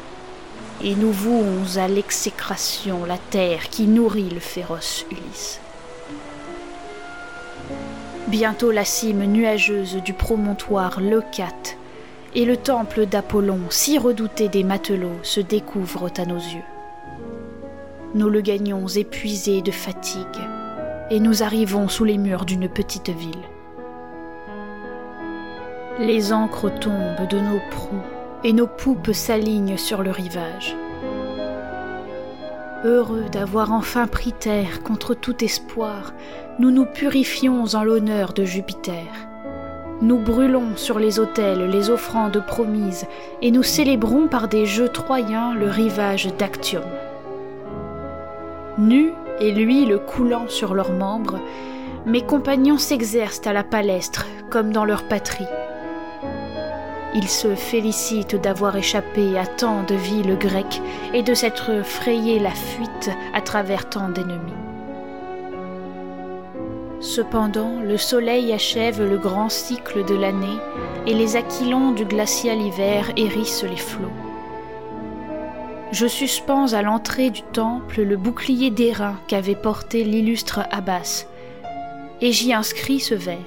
et 0.82 0.94
nous 0.94 1.12
vouons 1.12 1.64
à 1.76 1.88
l'exécration 1.88 3.04
la 3.06 3.18
terre 3.18 3.68
qui 3.70 3.86
nourrit 3.86 4.30
le 4.30 4.40
féroce 4.40 5.06
Ulysse. 5.10 5.60
Bientôt 8.30 8.70
la 8.70 8.84
cime 8.84 9.24
nuageuse 9.24 10.02
du 10.04 10.12
promontoire 10.12 11.00
Leucate 11.00 11.78
et 12.34 12.44
le 12.44 12.58
temple 12.58 13.06
d'Apollon, 13.06 13.60
si 13.70 13.96
redouté 13.96 14.48
des 14.48 14.64
matelots, 14.64 15.18
se 15.22 15.40
découvrent 15.40 16.10
à 16.18 16.26
nos 16.26 16.36
yeux. 16.36 16.64
Nous 18.14 18.28
le 18.28 18.42
gagnons 18.42 18.86
épuisés 18.86 19.62
de 19.62 19.70
fatigue, 19.70 20.26
et 21.08 21.20
nous 21.20 21.42
arrivons 21.42 21.88
sous 21.88 22.04
les 22.04 22.18
murs 22.18 22.44
d'une 22.44 22.68
petite 22.68 23.08
ville. 23.08 23.48
Les 25.98 26.30
ancres 26.30 26.70
tombent 26.80 27.28
de 27.30 27.40
nos 27.40 27.60
proues, 27.70 27.96
et 28.44 28.52
nos 28.52 28.66
poupes 28.66 29.12
s'alignent 29.12 29.78
sur 29.78 30.02
le 30.02 30.10
rivage. 30.10 30.76
Heureux 32.84 33.24
d'avoir 33.32 33.72
enfin 33.72 34.06
pris 34.06 34.32
terre 34.32 34.84
contre 34.84 35.12
tout 35.12 35.44
espoir, 35.44 36.12
nous 36.60 36.70
nous 36.70 36.86
purifions 36.86 37.64
en 37.74 37.82
l'honneur 37.82 38.32
de 38.32 38.44
Jupiter. 38.44 39.02
Nous 40.00 40.18
brûlons 40.18 40.76
sur 40.76 41.00
les 41.00 41.18
autels 41.18 41.70
les 41.70 41.90
offrandes 41.90 42.40
promises 42.46 43.06
et 43.42 43.50
nous 43.50 43.64
célébrons 43.64 44.28
par 44.28 44.46
des 44.46 44.64
jeux 44.64 44.88
troyens 44.88 45.54
le 45.54 45.68
rivage 45.68 46.28
d'Actium. 46.36 46.84
Nus 48.78 49.12
et 49.40 49.50
l'huile 49.50 49.98
coulant 50.06 50.46
sur 50.46 50.72
leurs 50.72 50.92
membres, 50.92 51.40
mes 52.06 52.22
compagnons 52.22 52.78
s'exercent 52.78 53.44
à 53.48 53.52
la 53.52 53.64
palestre 53.64 54.24
comme 54.50 54.72
dans 54.72 54.84
leur 54.84 55.08
patrie. 55.08 55.48
Ils 57.14 57.28
se 57.28 57.54
félicitent 57.54 58.36
d'avoir 58.36 58.76
échappé 58.76 59.38
à 59.38 59.46
tant 59.46 59.82
de 59.82 59.94
villes 59.94 60.36
grecques 60.38 60.82
et 61.14 61.22
de 61.22 61.34
s'être 61.34 61.82
frayé 61.82 62.38
la 62.38 62.50
fuite 62.50 63.10
à 63.32 63.40
travers 63.40 63.88
tant 63.88 64.08
d'ennemis. 64.10 64.52
Cependant, 67.00 67.80
le 67.80 67.96
soleil 67.96 68.52
achève 68.52 69.02
le 69.02 69.18
grand 69.18 69.48
cycle 69.48 70.04
de 70.04 70.14
l'année 70.14 70.58
et 71.06 71.14
les 71.14 71.36
aquilons 71.36 71.92
du 71.92 72.04
glacial 72.04 72.60
hiver 72.60 73.10
hérissent 73.16 73.64
les 73.64 73.76
flots. 73.76 74.12
Je 75.90 76.06
suspends 76.06 76.74
à 76.74 76.82
l'entrée 76.82 77.30
du 77.30 77.42
temple 77.42 78.02
le 78.02 78.16
bouclier 78.18 78.70
d'airain 78.70 79.16
qu'avait 79.26 79.54
porté 79.54 80.04
l'illustre 80.04 80.60
Abbas, 80.70 81.24
et 82.20 82.32
j'y 82.32 82.52
inscris 82.52 83.00
ce 83.00 83.14
vers. 83.14 83.38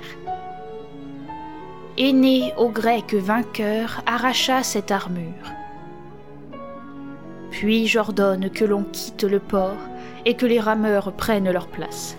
Aîné 2.04 2.52
au 2.58 2.70
grec 2.70 3.14
vainqueur 3.14 4.02
arracha 4.08 4.64
cette 4.64 4.90
armure. 4.90 5.52
Puis 7.52 7.86
j'ordonne 7.86 8.50
que 8.50 8.66
l'on 8.66 8.86
quitte 8.86 9.24
le 9.24 9.38
port 9.38 9.78
et 10.26 10.34
que 10.34 10.48
les 10.48 10.60
rameurs 10.60 11.12
prennent 11.12 11.52
leur 11.52 11.68
place. 11.68 12.18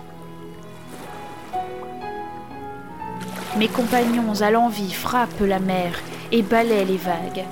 Mes 3.57 3.67
compagnons 3.67 4.39
à 4.39 4.51
l'envie 4.51 4.93
frappent 4.93 5.41
la 5.41 5.59
mer 5.59 5.99
et 6.31 6.43
balaient 6.43 6.85
les 6.85 6.95
vagues. 6.95 7.43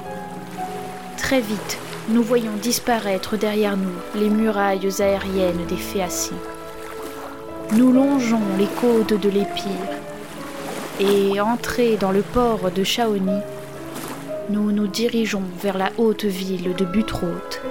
Très 1.17 1.41
vite, 1.41 1.78
nous 2.08 2.24
voyons 2.24 2.56
disparaître 2.62 3.36
derrière 3.36 3.76
nous 3.76 4.00
les 4.15 4.30
murailles 4.30 5.02
aériennes 5.02 5.65
des 5.67 5.76
Phéaciens. 5.76 6.38
nous 7.74 7.91
longeons 7.91 8.56
les 8.58 8.70
côtes 8.80 9.20
de 9.20 9.30
l'Épire 9.30 10.02
et, 11.02 11.42
entrés 11.42 11.98
dans 11.98 12.12
le 12.12 12.22
port 12.22 12.72
de 12.72 12.84
Chaoni, 12.84 13.40
nous 14.50 14.72
nous 14.72 14.88
dirigeons 14.88 15.44
vers 15.62 15.78
la 15.78 15.92
haute 15.98 16.26
ville 16.26 16.76
de 16.76 16.86
Butroth. 16.86 17.62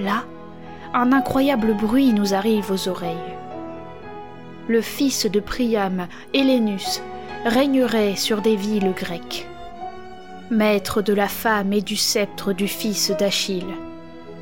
Là, 0.00 0.24
un 0.94 1.12
incroyable 1.12 1.74
bruit 1.74 2.12
nous 2.12 2.34
arrive 2.34 2.70
aux 2.72 2.88
oreilles. 2.88 3.16
Le 4.68 4.80
fils 4.80 5.26
de 5.26 5.40
Priam, 5.40 6.06
Hélénus, 6.32 7.02
régnerait 7.44 8.16
sur 8.16 8.40
des 8.40 8.56
villes 8.56 8.94
grecques. 8.96 9.46
Maître 10.50 11.02
de 11.02 11.12
la 11.12 11.28
femme 11.28 11.72
et 11.72 11.82
du 11.82 11.96
sceptre 11.96 12.52
du 12.52 12.66
fils 12.66 13.12
d'Achille, 13.18 13.74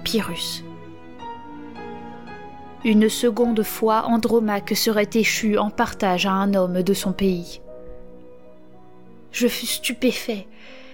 Pyrrhus. 0.05 0.68
Une 2.85 3.09
seconde 3.09 3.63
fois, 3.65 4.05
Andromaque 4.07 4.77
serait 4.77 5.11
échu 5.15 5.59
en 5.59 5.71
partage 5.71 6.27
à 6.27 6.33
un 6.33 6.55
homme 6.55 6.83
de 6.83 6.95
son 6.95 7.13
pays. 7.13 7.61
Je 9.33 9.49
fus 9.49 9.67
stupéfait, 9.67 10.47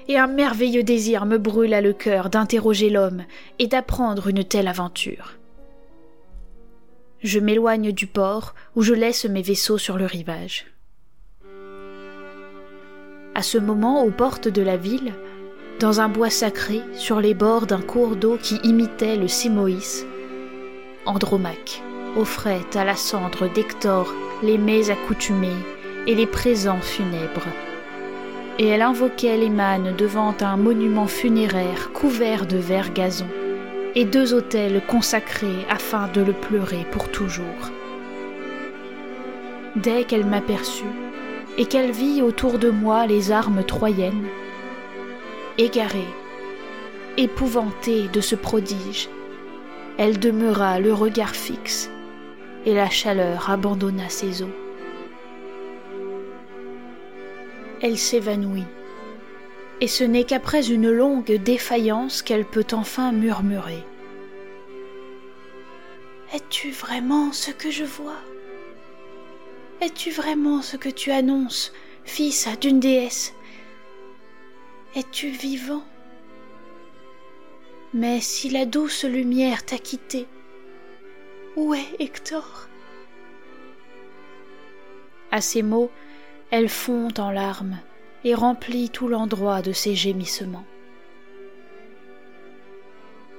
et 0.09 0.18
un 0.18 0.27
merveilleux 0.27 0.83
désir 0.83 1.27
me 1.27 1.38
brûla 1.38 1.81
le 1.81 1.92
cœur 1.92 2.31
d'interroger 2.31 2.90
l'homme 2.90 3.25
et 3.59 3.66
d'apprendre 3.66 4.29
une 4.29 4.44
telle 4.44 4.68
aventure. 4.68 5.35
Je 7.23 7.38
m'éloigne 7.38 7.92
du 7.92 8.07
port 8.07 8.55
où 8.77 8.83
je 8.83 8.92
laisse 8.92 9.25
mes 9.25 9.42
vaisseaux 9.42 9.79
sur 9.79 9.97
le 9.97 10.07
rivage. 10.07 10.66
À 13.35 13.42
ce 13.42 13.59
moment, 13.59 14.05
aux 14.05 14.11
portes 14.11 14.49
de 14.49 14.62
la 14.62 14.77
ville, 14.77 15.12
dans 15.81 16.01
un 16.01 16.09
bois 16.09 16.31
sacré, 16.31 16.81
sur 16.94 17.20
les 17.20 17.35
bords 17.35 17.66
d'un 17.66 17.81
cours 17.81 18.16
d'eau 18.16 18.38
qui 18.40 18.57
imitait 18.62 19.16
le 19.16 19.27
Simoïs, 19.27 20.07
Andromaque 21.07 21.83
offrait 22.17 22.64
à 22.75 22.85
la 22.85 22.97
cendre 22.97 23.49
d'Hector 23.49 24.12
les 24.43 24.59
mets 24.59 24.90
accoutumés 24.90 25.57
et 26.07 26.14
les 26.14 26.27
présents 26.27 26.81
funèbres. 26.81 27.47
Et 28.59 28.69
elle 28.69 28.83
invoquait 28.83 29.37
les 29.37 29.51
mânes 29.51 29.95
devant 29.97 30.35
un 30.40 30.57
monument 30.57 31.07
funéraire 31.07 31.90
couvert 31.93 32.47
de 32.47 32.57
verre 32.57 32.93
gazon 32.93 33.29
et 33.95 34.05
deux 34.05 34.33
autels 34.33 34.83
consacrés 34.87 35.67
afin 35.69 36.09
de 36.09 36.21
le 36.21 36.33
pleurer 36.33 36.87
pour 36.90 37.11
toujours. 37.11 37.71
Dès 39.77 40.05
qu'elle 40.05 40.27
m'aperçut, 40.27 40.85
et 41.57 41.67
qu'elle 41.67 41.93
vit 41.93 42.23
autour 42.23 42.59
de 42.59 42.71
moi 42.71 43.07
les 43.07 43.31
armes 43.31 43.64
troyennes, 43.64 44.27
égarée, 45.59 46.09
épouvantée 47.17 48.09
de 48.12 48.21
ce 48.21 48.35
prodige, 48.35 49.09
elle 49.98 50.18
demeura 50.18 50.80
le 50.80 50.92
regard 50.92 51.35
fixe, 51.37 51.90
et 52.66 52.74
la 52.74 52.90
chaleur 52.90 53.50
abandonna 53.50 54.09
ses 54.09 54.42
os. 54.42 54.48
Elle 57.80 57.98
s'évanouit, 57.98 58.66
et 59.80 59.88
ce 59.88 60.04
n'est 60.04 60.24
qu'après 60.24 60.66
une 60.66 60.90
longue 60.90 61.33
défaillance 61.33 62.22
qu'elle 62.22 62.44
peut 62.44 62.66
enfin 62.72 63.12
murmurer. 63.12 63.85
Es-tu 66.33 66.70
vraiment 66.70 67.33
ce 67.33 67.52
que 67.52 67.70
je 67.70 67.85
vois? 67.85 68.20
Es-tu 69.80 70.11
vraiment 70.11 70.62
ce 70.62 70.76
que 70.76 70.88
tu 70.88 71.11
annonces, 71.11 71.72
fils 72.04 72.48
d'une 72.61 72.80
déesse? 72.80 73.35
Es-tu 74.96 75.28
vivant? 75.28 75.85
Mais 77.94 78.20
si 78.20 78.50
la 78.50 78.66
douce 78.66 79.04
lumière 79.04 79.64
t'a 79.64 79.78
quitté, 79.78 80.26
où 81.54 81.74
est 81.74 82.00
Hector? 82.00 82.68
À 85.30 85.40
ces 85.40 85.62
mots, 85.62 85.92
elle 86.50 86.68
fond 86.68 87.11
en 87.18 87.30
larmes 87.30 87.78
et 88.24 88.35
remplit 88.35 88.90
tout 88.90 89.07
l'endroit 89.07 89.62
de 89.62 89.70
ses 89.70 89.94
gémissements. 89.94 90.66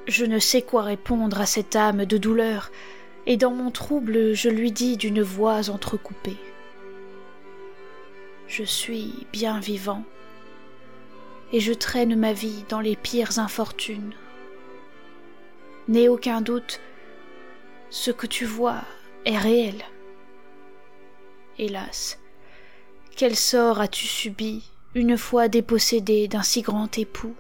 Je 0.08 0.24
ne 0.24 0.40
sais 0.40 0.62
quoi 0.62 0.84
répondre 0.84 1.42
à 1.42 1.46
cette 1.46 1.76
âme 1.76 2.06
de 2.06 2.18
douleur, 2.18 2.72
et 3.26 3.36
dans 3.36 3.52
mon 3.52 3.72
trouble 3.72 4.34
je 4.36 4.50
lui 4.50 4.72
dis 4.72 4.96
d'une 4.96 5.22
voix 5.22 5.70
entrecoupée. 5.70 6.38
Je 8.48 8.64
suis 8.64 9.28
bien 9.34 9.60
vivant, 9.60 10.06
et 11.52 11.60
je 11.60 11.74
traîne 11.74 12.16
ma 12.16 12.32
vie 12.32 12.64
dans 12.70 12.80
les 12.80 12.96
pires 12.96 13.40
infortunes 13.40 14.14
n'aie 15.88 16.08
aucun 16.08 16.42
doute, 16.42 16.82
ce 17.90 18.12
que 18.12 18.28
tu 18.28 18.46
vois 18.46 18.82
est 19.26 19.38
réel. 19.38 19.84
Hélas, 21.58 22.20
quel 23.16 23.36
sort 23.36 23.80
as-tu 23.80 24.08
subi 24.08 24.70
une 24.94 25.18
fois 25.18 25.48
dépossédé 25.48 26.28
d'un 26.28 26.44
si 26.44 26.62
grand 26.62 26.98
époux? 26.98 27.36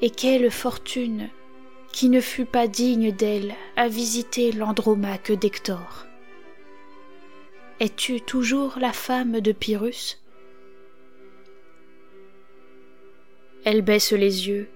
Et 0.00 0.10
quelle 0.10 0.50
fortune 0.50 1.28
qui 1.92 2.08
ne 2.08 2.20
fut 2.20 2.44
pas 2.44 2.66
digne 2.66 3.12
d'elle 3.12 3.54
à 3.76 3.88
visiter 3.88 4.52
l'Andromaque 4.52 5.32
d'Hector? 5.32 6.06
Es-tu 7.80 8.20
toujours 8.20 8.78
la 8.78 8.92
femme 8.92 9.40
de 9.40 9.52
Pyrrhus? 9.52 10.18
Elle 13.64 13.82
baisse 13.82 14.12
les 14.12 14.48
yeux 14.48 14.68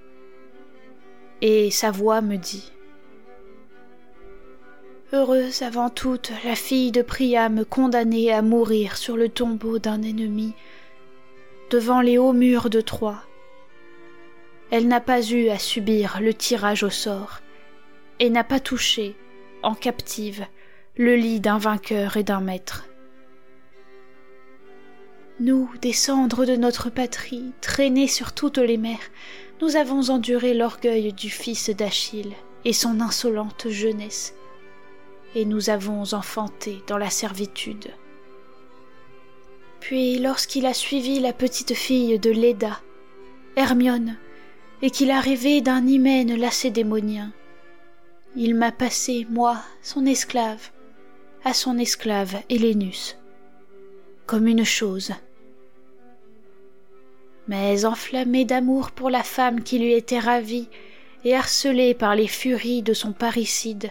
et 1.42 1.70
sa 1.70 1.90
voix 1.90 2.20
me 2.20 2.36
dit 2.36 2.72
Heureuse 5.12 5.62
avant 5.62 5.90
toute 5.90 6.30
la 6.44 6.54
fille 6.54 6.92
de 6.92 7.02
Priam 7.02 7.64
condamnée 7.64 8.32
à 8.32 8.42
mourir 8.42 8.96
sur 8.96 9.16
le 9.16 9.28
tombeau 9.28 9.80
d'un 9.80 10.02
ennemi, 10.02 10.54
devant 11.70 12.00
les 12.00 12.16
hauts 12.16 12.32
murs 12.32 12.70
de 12.70 12.80
Troie. 12.80 13.22
Elle 14.70 14.86
n'a 14.86 15.00
pas 15.00 15.20
eu 15.20 15.48
à 15.48 15.58
subir 15.58 16.20
le 16.20 16.32
tirage 16.32 16.84
au 16.84 16.90
sort, 16.90 17.40
et 18.20 18.30
n'a 18.30 18.44
pas 18.44 18.60
touché, 18.60 19.16
en 19.64 19.74
captive, 19.74 20.46
le 20.96 21.16
lit 21.16 21.40
d'un 21.40 21.58
vainqueur 21.58 22.16
et 22.16 22.22
d'un 22.22 22.40
maître. 22.40 22.86
Nous, 25.40 25.70
des 25.80 25.94
cendres 25.94 26.44
de 26.44 26.54
notre 26.54 26.90
patrie, 26.90 27.52
traînées 27.62 28.06
sur 28.06 28.32
toutes 28.32 28.58
les 28.58 28.76
mers, 28.76 29.10
nous 29.60 29.76
avons 29.76 30.08
enduré 30.08 30.54
l'orgueil 30.54 31.12
du 31.12 31.28
fils 31.28 31.70
d'Achille 31.70 32.32
et 32.64 32.72
son 32.72 33.00
insolente 33.00 33.68
jeunesse, 33.68 34.34
et 35.34 35.44
nous 35.44 35.70
avons 35.70 36.02
enfanté 36.14 36.82
dans 36.86 36.98
la 36.98 37.10
servitude. 37.10 37.90
Puis, 39.80 40.18
lorsqu'il 40.18 40.66
a 40.66 40.74
suivi 40.74 41.20
la 41.20 41.32
petite 41.32 41.74
fille 41.74 42.18
de 42.18 42.30
Léda, 42.30 42.80
Hermione, 43.56 44.16
et 44.82 44.90
qu'il 44.90 45.10
a 45.10 45.20
rêvé 45.20 45.60
d'un 45.60 45.86
hymen 45.86 46.34
lacédémonien, 46.36 47.32
il 48.36 48.54
m'a 48.54 48.72
passé, 48.72 49.26
moi, 49.28 49.58
son 49.82 50.06
esclave, 50.06 50.70
à 51.44 51.52
son 51.52 51.78
esclave 51.78 52.36
Hélénus, 52.48 53.18
comme 54.26 54.46
une 54.46 54.64
chose 54.64 55.12
mais 57.50 57.84
enflammé 57.84 58.44
d'amour 58.44 58.92
pour 58.92 59.10
la 59.10 59.24
femme 59.24 59.64
qui 59.64 59.80
lui 59.80 59.92
était 59.92 60.20
ravie 60.20 60.68
et 61.24 61.34
harcelé 61.34 61.94
par 61.94 62.14
les 62.14 62.28
furies 62.28 62.82
de 62.82 62.94
son 62.94 63.12
parricide, 63.12 63.90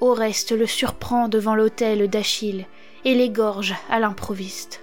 Oreste 0.00 0.52
le 0.52 0.66
surprend 0.66 1.28
devant 1.28 1.54
l'autel 1.54 2.08
d'Achille 2.08 2.64
et 3.04 3.14
l'égorge 3.14 3.74
à 3.90 4.00
l'improviste. 4.00 4.82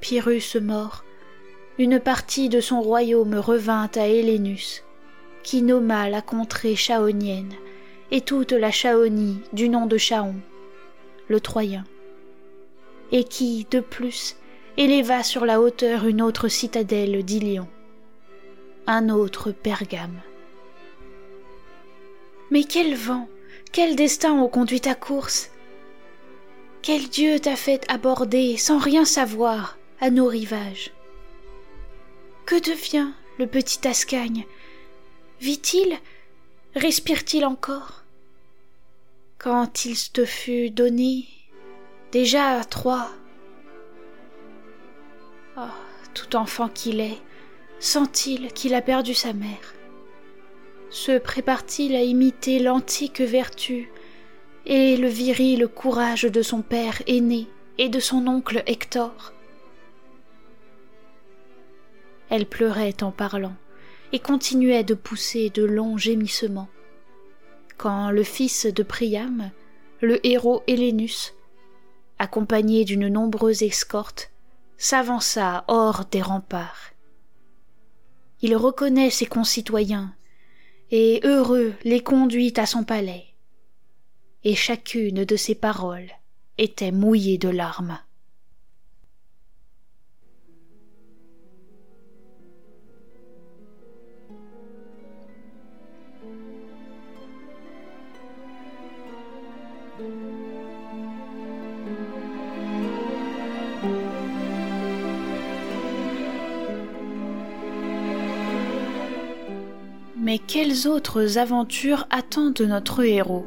Pyrrhus 0.00 0.56
mort, 0.60 1.04
une 1.78 2.00
partie 2.00 2.48
de 2.48 2.60
son 2.60 2.82
royaume 2.82 3.36
revint 3.36 3.90
à 3.94 4.08
Hélénus, 4.08 4.82
qui 5.44 5.62
nomma 5.62 6.10
la 6.10 6.20
contrée 6.20 6.74
chaonienne 6.74 7.54
et 8.10 8.22
toute 8.22 8.50
la 8.50 8.72
Chaonie 8.72 9.40
du 9.52 9.68
nom 9.68 9.86
de 9.86 9.98
Chaon, 9.98 10.34
le 11.28 11.38
Troyen, 11.38 11.84
et 13.12 13.22
qui, 13.22 13.68
de 13.70 13.78
plus, 13.78 14.34
éléva 14.76 15.22
sur 15.22 15.44
la 15.44 15.60
hauteur 15.60 16.06
une 16.06 16.22
autre 16.22 16.48
citadelle 16.48 17.22
d'Ilion, 17.24 17.68
un 18.86 19.08
autre 19.08 19.52
Pergame. 19.52 20.20
Mais 22.50 22.64
quel 22.64 22.94
vent, 22.94 23.28
quel 23.72 23.96
destin 23.96 24.32
ont 24.32 24.48
conduit 24.48 24.80
ta 24.80 24.94
course? 24.94 25.50
Quel 26.82 27.08
Dieu 27.08 27.38
t'a 27.38 27.56
fait 27.56 27.84
aborder 27.88 28.56
sans 28.56 28.78
rien 28.78 29.04
savoir 29.04 29.78
à 30.00 30.10
nos 30.10 30.26
rivages? 30.26 30.92
Que 32.46 32.60
devient 32.60 33.10
le 33.38 33.46
petit 33.46 33.86
Ascagne? 33.86 34.46
Vit-il? 35.40 35.98
Respire-t-il 36.74 37.44
encore? 37.44 38.04
Quand 39.38 39.84
il 39.84 39.96
te 40.12 40.24
fut 40.24 40.70
donné, 40.70 41.26
déjà 42.12 42.58
à 42.58 42.64
Troie, 42.64 43.10
Oh, 43.10 43.19
tout 46.14 46.36
enfant 46.36 46.68
qu'il 46.68 47.00
est, 47.00 47.18
sent-il 47.78 48.52
qu'il 48.52 48.74
a 48.74 48.82
perdu 48.82 49.14
sa 49.14 49.32
mère 49.32 49.74
se 50.90 51.18
prépare-t-il 51.18 51.94
à 51.94 52.02
imiter 52.02 52.58
l'antique 52.58 53.20
vertu 53.20 53.92
et 54.66 54.96
le 54.96 55.06
viril 55.06 55.68
courage 55.68 56.22
de 56.22 56.42
son 56.42 56.62
père 56.62 57.00
aîné 57.06 57.46
et 57.78 57.88
de 57.88 58.00
son 58.00 58.26
oncle 58.26 58.64
Hector? 58.66 59.32
Elle 62.28 62.46
pleurait 62.46 63.02
en 63.02 63.12
parlant 63.12 63.54
et 64.12 64.18
continuait 64.18 64.82
de 64.82 64.94
pousser 64.94 65.50
de 65.50 65.64
longs 65.64 65.96
gémissements. 65.96 66.68
Quand 67.76 68.10
le 68.10 68.24
fils 68.24 68.66
de 68.66 68.82
Priam, 68.82 69.52
le 70.00 70.24
héros 70.26 70.64
Hélénus, 70.66 71.34
accompagné 72.18 72.84
d'une 72.84 73.08
nombreuse 73.08 73.62
escorte, 73.62 74.32
s'avança 74.82 75.62
hors 75.68 76.06
des 76.06 76.22
remparts. 76.22 76.92
Il 78.40 78.56
reconnaît 78.56 79.10
ses 79.10 79.26
concitoyens 79.26 80.14
et 80.90 81.20
heureux 81.22 81.74
les 81.84 82.02
conduit 82.02 82.54
à 82.56 82.64
son 82.64 82.82
palais. 82.82 83.26
Et 84.42 84.54
chacune 84.54 85.26
de 85.26 85.36
ses 85.36 85.54
paroles 85.54 86.10
était 86.56 86.92
mouillée 86.92 87.36
de 87.36 87.50
larmes. 87.50 87.98
Mais 110.22 110.38
quelles 110.38 110.86
autres 110.86 111.38
aventures 111.38 112.06
attendent 112.10 112.60
notre 112.60 113.02
héros? 113.02 113.46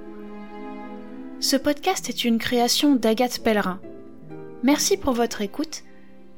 Ce 1.40 1.56
podcast 1.56 2.10
est 2.10 2.26
une 2.26 2.40
création 2.40 2.96
d'Agathe 2.96 3.44
Pellerin. 3.44 3.80
Merci 4.64 4.98
pour 4.98 5.14
votre 5.14 5.42
écoute 5.42 5.84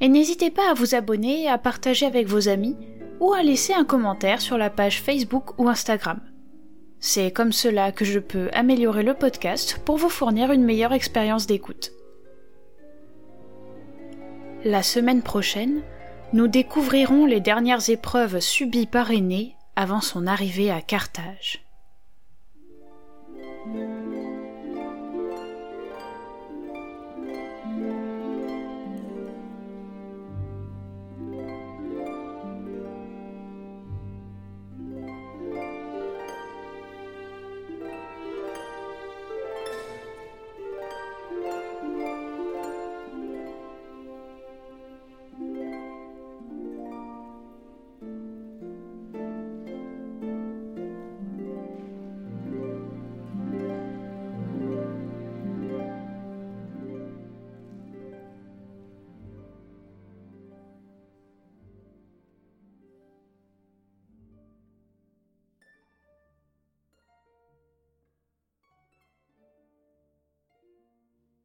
et 0.02 0.10
n'hésitez 0.10 0.52
pas 0.52 0.70
à 0.70 0.74
vous 0.74 0.94
abonner, 0.94 1.48
à 1.48 1.58
partager 1.58 2.06
avec 2.06 2.28
vos 2.28 2.50
amis 2.50 2.76
ou 3.22 3.32
à 3.32 3.44
laisser 3.44 3.74
un 3.74 3.86
commentaire 3.86 4.42
sur 4.42 4.58
la 4.58 4.70
page 4.70 5.02
Facebook 5.02 5.58
ou 5.58 5.70
Instagram. 5.70 6.20
C'est 7.00 7.32
comme 7.32 7.54
cela 7.54 7.94
que 7.94 8.04
je 8.04 8.20
peux 8.20 8.50
améliorer 8.52 9.04
le 9.04 9.14
podcast 9.14 9.80
pour 9.86 9.96
vous 9.96 10.10
fournir 10.10 10.52
une 10.52 10.66
meilleure 10.66 10.92
expérience 10.92 11.48
d'écoute. 11.48 11.94
La 14.66 14.84
semaine 14.84 15.22
prochaine, 15.22 15.82
nous 16.34 16.50
découvrirons 16.50 17.26
les 17.26 17.40
dernières 17.40 17.90
épreuves 17.90 18.42
subies 18.42 18.88
par 18.88 19.12
Aîné 19.12 19.56
avant 19.76 20.02
son 20.02 20.28
arrivée 20.28 20.72
à 20.72 20.82
Carthage. 20.82 21.66